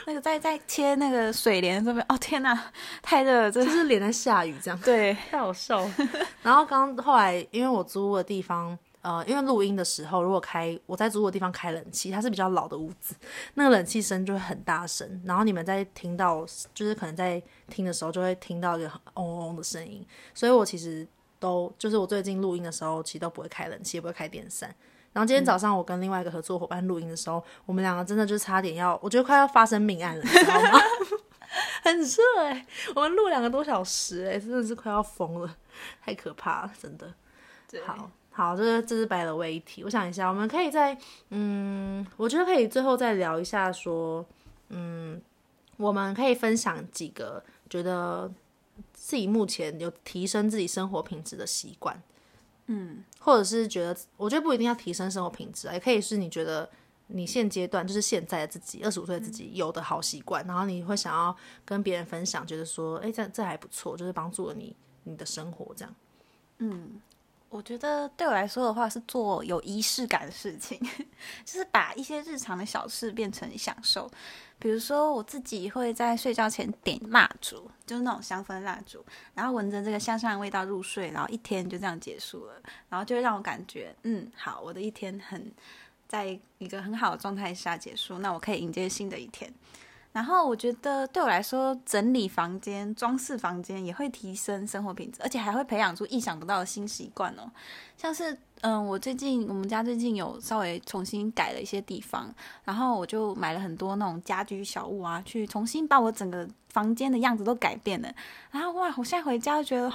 [0.06, 2.58] 那个在在切那个水莲这边，哦天哪，
[3.02, 5.94] 太热了，就是脸在下雨这样，对，太好笑了。
[6.42, 8.80] 然后刚后来，因为我租屋的地方。
[9.02, 13.16] 呃，因为录音的时候，如果开我在租的地方开冷气，它是比较老的屋子，
[13.54, 21.08] 那个冷气声就会很大声，然后你们在听到，就是可能在听的时候就会听到一个嗡嗡嗡的声音，所以我其实
[21.40, 24.74] 都就是我最近录音的时候，其实都不会开冷气，也不会开电扇。
[25.14, 30.80] 然后今天早上我跟另外一个合作伙伴录音的时候，嗯、我们两个真的就差点要，我觉得快要发生命案了，你知道吗？
[31.82, 35.56] 很热哎、欸，我们录两个多小时哎、欸，真的是快要疯了，
[36.04, 37.14] 太可怕了，真的。
[37.86, 38.12] 好。
[38.40, 39.84] 好，这是这是白了位一题。
[39.84, 40.98] 我想一下，我们可以在，
[41.32, 44.26] 嗯，我觉得可以最后再聊一下，说，
[44.70, 45.22] 嗯，
[45.76, 48.32] 我们可以分享几个觉得
[48.94, 52.02] 自己目前有提升自己生活品质的习惯，
[52.68, 56.70] 嗯，或者是觉得，我觉得不一定要提升生活品质啊，也可以是你觉得
[57.08, 61.36] 你现阶段就是现在的自己，二十五岁的自己有的好习惯，然后你会想要
[61.66, 64.74] 跟别人分享，觉得说，哎，这这还不错，就是帮助了你
[65.04, 65.94] 你的生活这样，
[66.60, 67.02] 嗯。
[67.50, 70.80] 我觉得对我来说的话，是做有仪式感的事情，
[71.44, 74.10] 就是把一些日常的小事变成享受。
[74.60, 82.62] 比如说，我自己会在睡觉前点蜡烛，就是那种香氛蜡烛，然后闻着这个香香的味道入睡，然后一天就这样结束了。
[82.90, 85.52] 然后就会让我感觉，嗯，好，我的一天很
[86.08, 89.52] 在一个很好的状态下结束，那我可以迎接新的一天。
[90.12, 97.50] 然后我觉得对我来说，整理房间、装饰房间也会提升生活品质，而且还会培养出意想不到的新习惯哦。
[97.96, 102.34] 像是，嗯，我最近我们家最近有稍微重新改了一些地方，
[102.64, 108.12] 然后我就买了很多那种家居小物啊，去重新把我整个房间的样子都改变了。
[108.50, 109.94] 然后哇，我现在回家就觉得，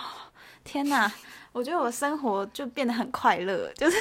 [0.62, 1.12] 天哪！
[1.55, 3.96] 我觉得我生活就变得很快乐，就是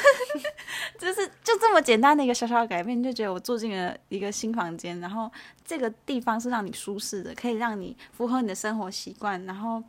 [0.98, 5.32] 就是就这么简单的一个小小的改变，就觉得我住进了一个新房间，然后
[5.64, 9.84] 这个地方是让你舒适的，可以让你符合你的生活习惯，然后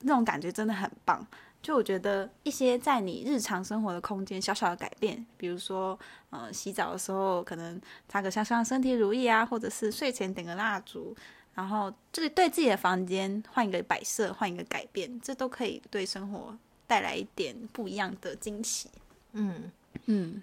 [0.00, 1.24] 那种感觉真的很棒。
[1.60, 5.96] 就我觉得一些在你日常生活的空间小小的改变，比如说
[6.30, 11.14] 呃洗澡的时候可能擦个香香身体乳液啊，或者是睡前点个蜡烛，
[11.52, 16.56] 然后这里对自己的房间换一个摆设，换一个改变，这都可以对生活。
[16.86, 18.88] 带来一点不一样的惊喜，
[19.32, 19.70] 嗯。
[20.06, 20.42] 嗯，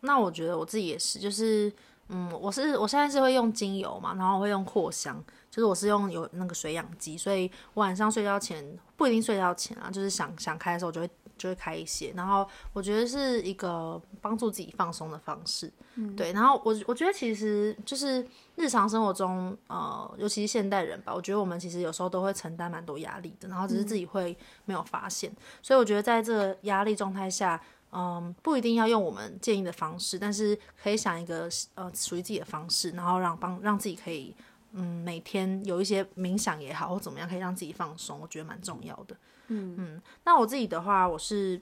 [0.00, 1.70] 那我觉得我自己也是，就是
[2.08, 8.64] 嗯，我是我现在是会用精油嘛，然后我会用扩香，就是我是用有那个水养机，所以我晚上睡觉前
[8.96, 18.26] 不一定睡觉前啊，就是想想开的时候就会就会开一些，然后我觉得是一个帮助自己放松的方式，嗯，对，然后我我觉得其实就是。
[18.56, 25.28] 日常生活中，呃，尤其是现代人吧，我觉得我们其实有时候都会承担蛮多压力的，然后只是自己会没有发现。
[25.28, 25.36] 嗯。
[25.60, 27.60] 所以我觉得在这个压力状态下，
[27.90, 34.32] 嗯，不一定要用我们建议的方式，但是可以想一个呃属于自己的方式，然后让帮让自己可以
[34.70, 39.16] 嗯每天有一些冥想也好或怎么样，可以让自己放松，我觉得蛮重要的。
[39.48, 41.60] 嗯嗯，那我自己的话，我是。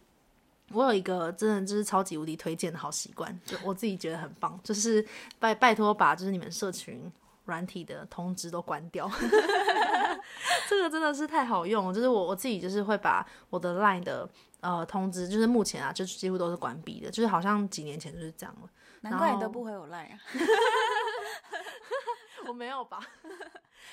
[0.75, 5.07] 我有一个真的就是超级无敌推荐的好习惯，就我自己觉得很棒，就是
[5.39, 7.13] 拜拜托把就是你们社群
[7.45, 9.07] 软体的通知都关掉，
[10.71, 11.93] 这个真的是太好用了。
[11.93, 14.27] 就是我我自己就是会把我的 Line 的
[14.61, 18.71] 呃通知，就是目前啊就几乎都是关闭的，就是好像几年前就是这样了。
[19.03, 20.19] 难怪你都不回我 Line 啊？
[22.49, 22.99] 我没有吧？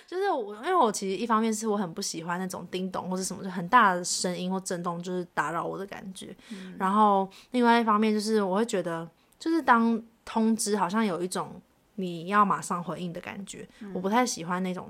[0.08, 6.36] 就是我，因为我其实一方面是我很不喜欢那种叮咚或者什么就很大的声音或震动，就是打扰我的感觉。
[6.52, 6.76] 嗯。
[6.78, 11.62] 然后另外一方面就是我会觉得，就是当通知好像有一种
[11.96, 13.92] 你要马上回应的感觉，嗯。
[13.94, 14.88] 我不太喜欢那种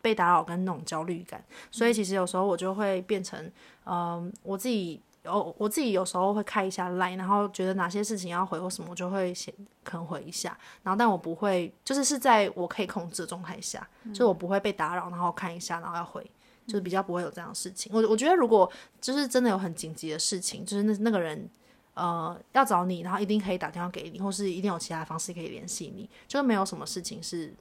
[0.00, 1.44] 被打扰跟那种焦虑感。
[1.70, 3.38] 所以其实有时候我就会变成，
[3.84, 5.00] 嗯，呃，我自己。
[5.28, 9.52] 哦，我自己有时候会开一下 Line，然后觉得哪些事情要回或什么，我就会先
[9.84, 10.56] 可能回一下。
[10.82, 16.22] 然后，但我不会，就是是在我可以控制的状态下，嗯，就我不会被打扰，然后看一下，然后要回，
[16.66, 17.92] 就是比较不会有这样的事情。
[17.94, 18.70] 我我觉得，如果
[19.00, 21.48] 就是真的有很紧急的事情，就是那那个人
[21.94, 27.54] 呃要找你，然后一定可以打电话给你，或是一定有其他方式可以联系你，就是没有什么事情是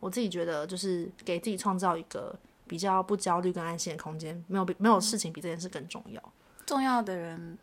[0.00, 2.34] 我自己觉得就是给自己创造一个
[2.66, 6.22] 比较不焦虑跟安心的空间，没有比没有事情比这件事更重要。
[6.66, 7.58] 重要的人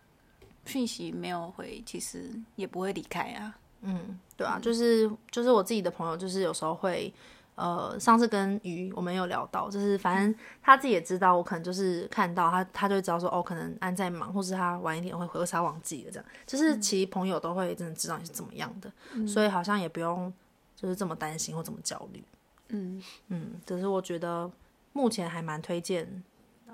[0.66, 3.56] 讯息没有回，其实也不会离开啊。
[3.82, 7.12] 嗯，对啊，就是就是我自己的朋友，就是有时候会，
[7.56, 16.26] 呃，上次跟鱼我们有聊到，就是反正他自己也知道，我可能就是看到他，他就会知道说，哦，可能安在忙，或是他晚一点会回，或是他忘记了这样。
[16.46, 20.32] 就是其实朋友都会真的知道你是怎么样的，嗯，所以好像也不用
[20.76, 22.22] 就是这么担心或这么焦虑。
[22.68, 24.52] 嗯嗯，只是我觉得
[24.92, 26.22] 目前还蛮推荐。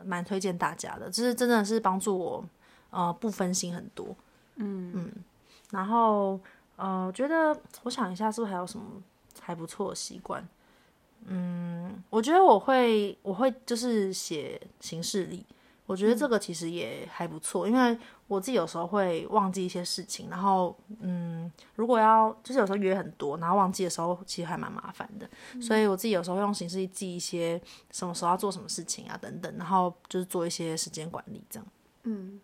[0.06, 2.46] 蛮推荐大家的，就是真的是帮助我，
[2.92, 4.16] 呃，不分心很多，
[4.56, 5.12] 嗯嗯，
[5.72, 6.40] 然后
[6.76, 8.86] 呃，觉得我想一下，是不是还有什么
[9.42, 10.48] 还不错的习惯？
[11.26, 15.44] 嗯，我觉得我会，我会就是写行事历。
[15.86, 27.62] 我觉得这个其实也还不错，嗯，因为我自己有时候会忘记一些事情，然后嗯，如果要就是有时候约很多，然后忘记的时候，其实还蛮麻烦的，嗯，所以我自己有时候会用行事历记一些
[27.92, 31.68] 什么时候要做什么事情啊等等，然后就是做一些时间管理这样。
[32.04, 32.40] 嗯，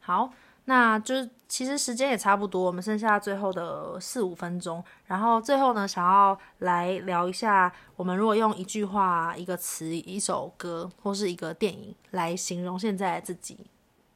[0.00, 0.32] 好。
[0.66, 4.82] 那就是其实时间也差不多，我们剩下最后的四五分钟。
[5.06, 13.66] 然后最后呢，想要来聊一下，我们如果用一句话、一个词、一首歌或是一个电影来形容现在的自己，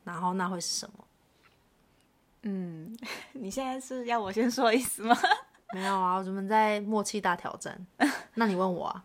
[0.04, 1.04] 然后那会是什么？
[2.42, 2.96] 嗯，
[3.34, 5.16] 你现在是要我先说意思吗？
[5.74, 7.84] 没有啊，我们在默契大挑战。
[8.34, 9.04] 那你问我啊？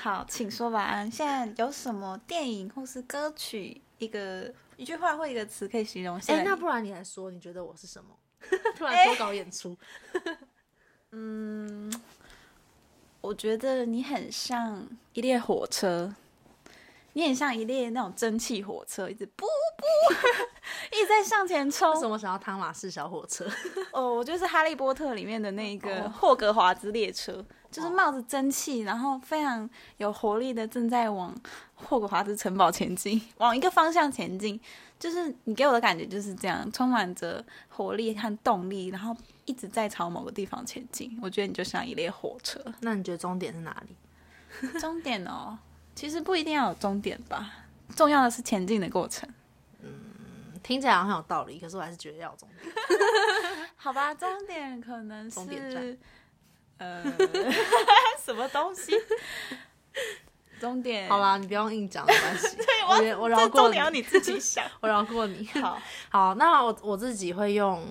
[0.00, 1.10] 好，请说吧，安。
[1.10, 6.18] 现在有什么电影或是歌曲，一个一句话或一个词可以形容？
[6.28, 8.16] 哎，那不然你来说，你觉得我是什么？
[8.76, 9.76] 突然脱稿演出。
[11.12, 11.92] 嗯，
[13.20, 16.14] 我觉得你很像一列火车。
[17.14, 19.46] 你很像一列那种蒸汽火车，一直噗噗，
[20.92, 21.90] 一直在向前冲。
[21.94, 23.50] 为什么想要汤马士小火车？
[23.90, 31.34] 哦，我就是哈利波特里面的那个霍格华兹列车，就是冒着蒸汽，然后非常有活力的正在往
[31.74, 34.60] 霍格华兹城堡前进， 往一个方向前进。
[34.98, 39.14] 就是你给我的感觉就是这样，充满着活力和动力，然后
[39.44, 41.18] 一直在朝某个地方前进。
[41.22, 42.58] 我觉得你就像一列火车。
[42.80, 43.94] 那你觉得终点是哪里？
[44.80, 45.58] 终点哦。
[45.94, 47.52] 其实不一定要有终点吧，
[47.94, 49.28] 重要的是前进的过程。
[49.82, 49.90] 嗯，
[50.62, 52.72] 听起来好像很有道理，可是我还是觉得要有终点。
[53.76, 55.98] 好吧，终点可能是终点站。
[56.78, 57.02] 呃，
[58.24, 58.92] 什么东西？
[60.60, 61.08] 终点。
[61.08, 62.56] 好啦，你不用硬讲，没关系。
[62.98, 64.64] 对，我我饶过你，要你自己想。
[64.80, 65.46] 我饶过你。
[65.62, 65.78] 好，
[66.10, 67.82] 好，那我我自己会用，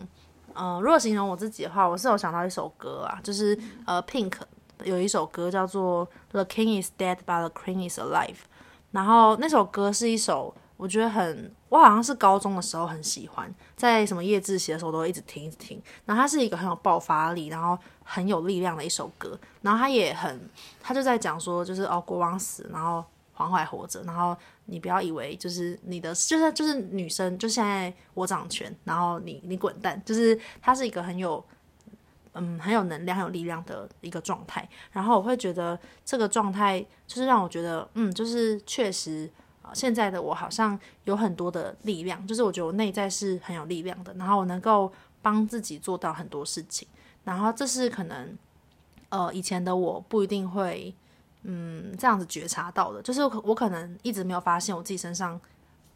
[0.54, 4.34] 嗯、呃，如果形容我自己的话，我是有想到一首歌啊，就是、嗯、呃，Pink。
[4.84, 8.34] 有一首歌叫做《The King Is Dead, But the Queen Is Alive》，
[8.92, 15.82] 然后那首歌是一首我觉得很，我好像是高中的时候很喜欢，在什么夜自习的时候都会一直听一直听。
[16.04, 19.38] 然后它是一个很有爆发力，然后很有力量的一首歌。
[19.62, 20.50] 然后他也很，
[20.82, 23.04] 他就在讲说，就是哦，国王死，然后
[23.34, 24.34] 皇后还活着，然后
[24.68, 31.44] 你不要以为就是你的，就是就是女生，就现在我掌权，然后你你滚蛋，就是他是一个很有。
[32.38, 34.68] 嗯，很有能量、很有力量的一个状态。
[34.92, 39.32] 然后我会觉得这个状态就是让我觉得，嗯，就是确实，
[39.62, 44.14] 呃，现在的我好像有很多的力量，就是我觉得我内在是很有力量的。
[44.16, 44.92] 然后我能够
[45.22, 46.86] 帮自己做到很多事情。
[47.26, 48.38] 然后这是可能，
[49.10, 50.96] 呃，以前的我不一定会，
[51.44, 53.02] 嗯，这样子觉察到的。
[53.02, 55.38] 就是我可能一直没有发现我自己身上。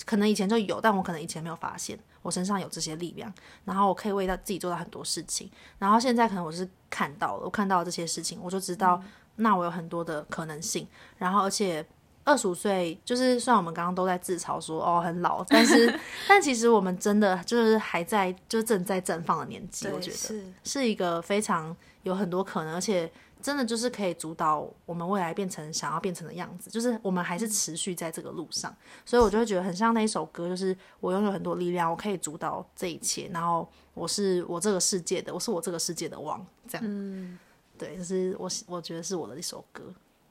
[0.05, 3.31] 可能以前就有，但我可能以前没有发现我身上有这些力量，
[3.65, 5.51] 然后我可以为到自己做到很多事情。
[5.77, 9.03] 然后现在可能我是看到了，我看到了这些事情，我就知道，
[9.35, 10.87] 那我有很多的可能性。
[11.17, 11.85] 然后而且
[12.29, 15.99] 二十五岁，就是虽然我们刚刚都在自嘲说哦很老，但是
[16.29, 23.11] 但其实我们真的就是还在就正在绽放的年纪，我觉得是是一个非常有很多可能，而且。
[23.41, 28.75] 真的就是可以主导我们未来变成想要变成的样子，就是我们还是持续在这个路上，
[29.05, 37.39] 所以我就会觉得很像那一首歌，就是我拥有很多力量，我可以主导这一切，然后我是我这个世界的，我是我这个世界的王，这样，嗯，
[37.77, 39.83] 对，就是我我觉得是我的一首歌，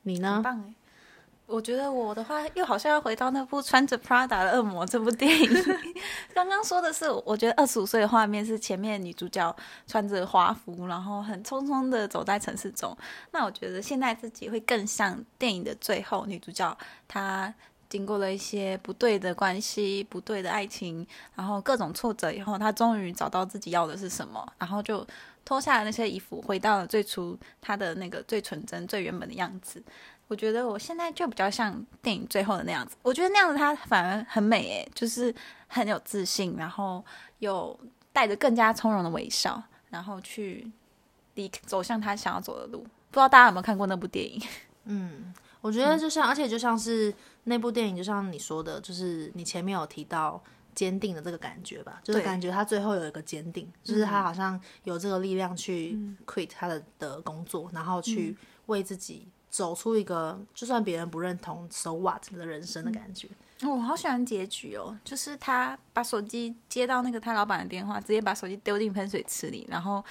[0.03, 0.35] 你呢？
[0.35, 0.75] 很棒欸。
[1.49, 5.51] 我觉得我的话又好像要回到那部穿着 Prada 的恶魔这部电影。
[6.35, 12.95] 刚刚说的是，我觉得二十五岁的画面是前面女主角穿着华服，然后很匆匆的走在城市中。
[13.31, 16.77] 那我觉得现在自己会更像电影的最后，女主角
[17.09, 17.53] 她
[17.89, 25.05] 经过了一些不对的关系、不对的爱情，然后各种挫折以后，她终于找到自己要的是什么，然后就
[25.47, 29.83] 脱下了那些衣服，回到了最初她的那个最纯真、最原本的样子。
[30.29, 35.35] 我觉得我现在就比较像电影最后的那样子，我觉得那样子他反而很美诶，就是
[35.67, 37.03] 很有自信，然后
[37.39, 37.79] 有
[38.13, 40.71] 带着更加从容的微笑，然后去
[41.35, 42.81] 离走向他想要走的路。
[43.11, 44.43] 不知道大家有没有看过那部电影？
[44.85, 47.13] 嗯，我觉得就像，嗯、而且就像是
[47.45, 50.39] 那部电影，就像你说的，就是你前面有提到
[50.75, 59.27] 坚定的这个感觉吧，就是感觉他最后有一个坚定，就是他好像有这个力量去 quit 他的的工作，然后去为自己。
[59.51, 63.29] 走出一个就算别人不认同，so what 的人生的感觉。
[63.63, 70.05] 嗯、我好喜欢结局哦，就是他把手机接到那个他老板的电话，直接把手机丢进喷水池里，然后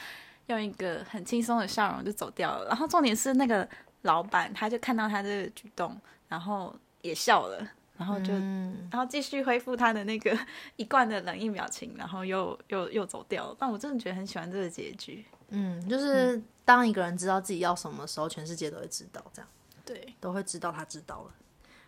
[0.48, 2.68] 用一个很轻松的笑容就走掉了。
[2.68, 3.68] 然后重点是那个
[4.02, 5.96] 老板他就看到他这个举动，
[6.28, 7.66] 然后也笑了，
[7.98, 10.38] 然后就、嗯、然后继续恢复他的那个
[10.76, 13.56] 一贯的冷硬表情，然后又又又走掉了。
[13.58, 15.24] 但我真的觉得很喜欢这个结局。
[15.50, 16.38] 嗯，就是。
[16.38, 19.48] 嗯当一个人知道自己要什么的时候，全世界都会知道，这样
[19.86, 21.32] 对，都会知道他知道了。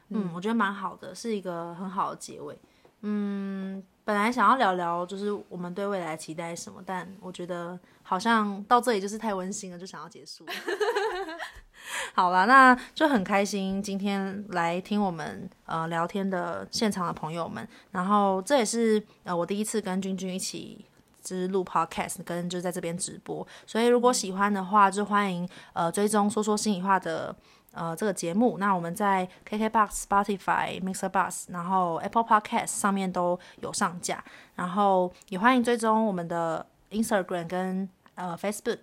[0.07, 2.57] 嗯，嗯，我觉得蛮好的，是一个很好的结尾。
[3.01, 10.45] 嗯，本来想要聊聊就是我们对未来期待什么，但我觉得好像到这里就是太温馨了，就想要结束。
[12.15, 20.85] 好了，那就很开心今天来听我们呃聊天的现场的朋友们，然后这也是呃我第一次跟君君一起。
[21.23, 27.35] 是录 podcast 跟就在这边直播，所以如果喜欢的话，就欢迎呃追踪说说心里话的
[27.71, 28.57] 呃这个节目。
[28.57, 34.23] 那我们在 KKBox、Spotify、MixerBus，然后 Apple Podcast 上面都有上架，
[34.55, 38.79] 然后也欢迎追踪我们的 Instagram 跟呃 Facebook，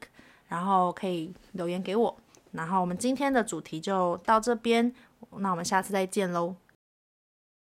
[0.48, 2.16] 然后可以留言给我。
[2.52, 4.92] 然后我们今天的主题就到这边，
[5.38, 6.54] 那我们下次再见喽。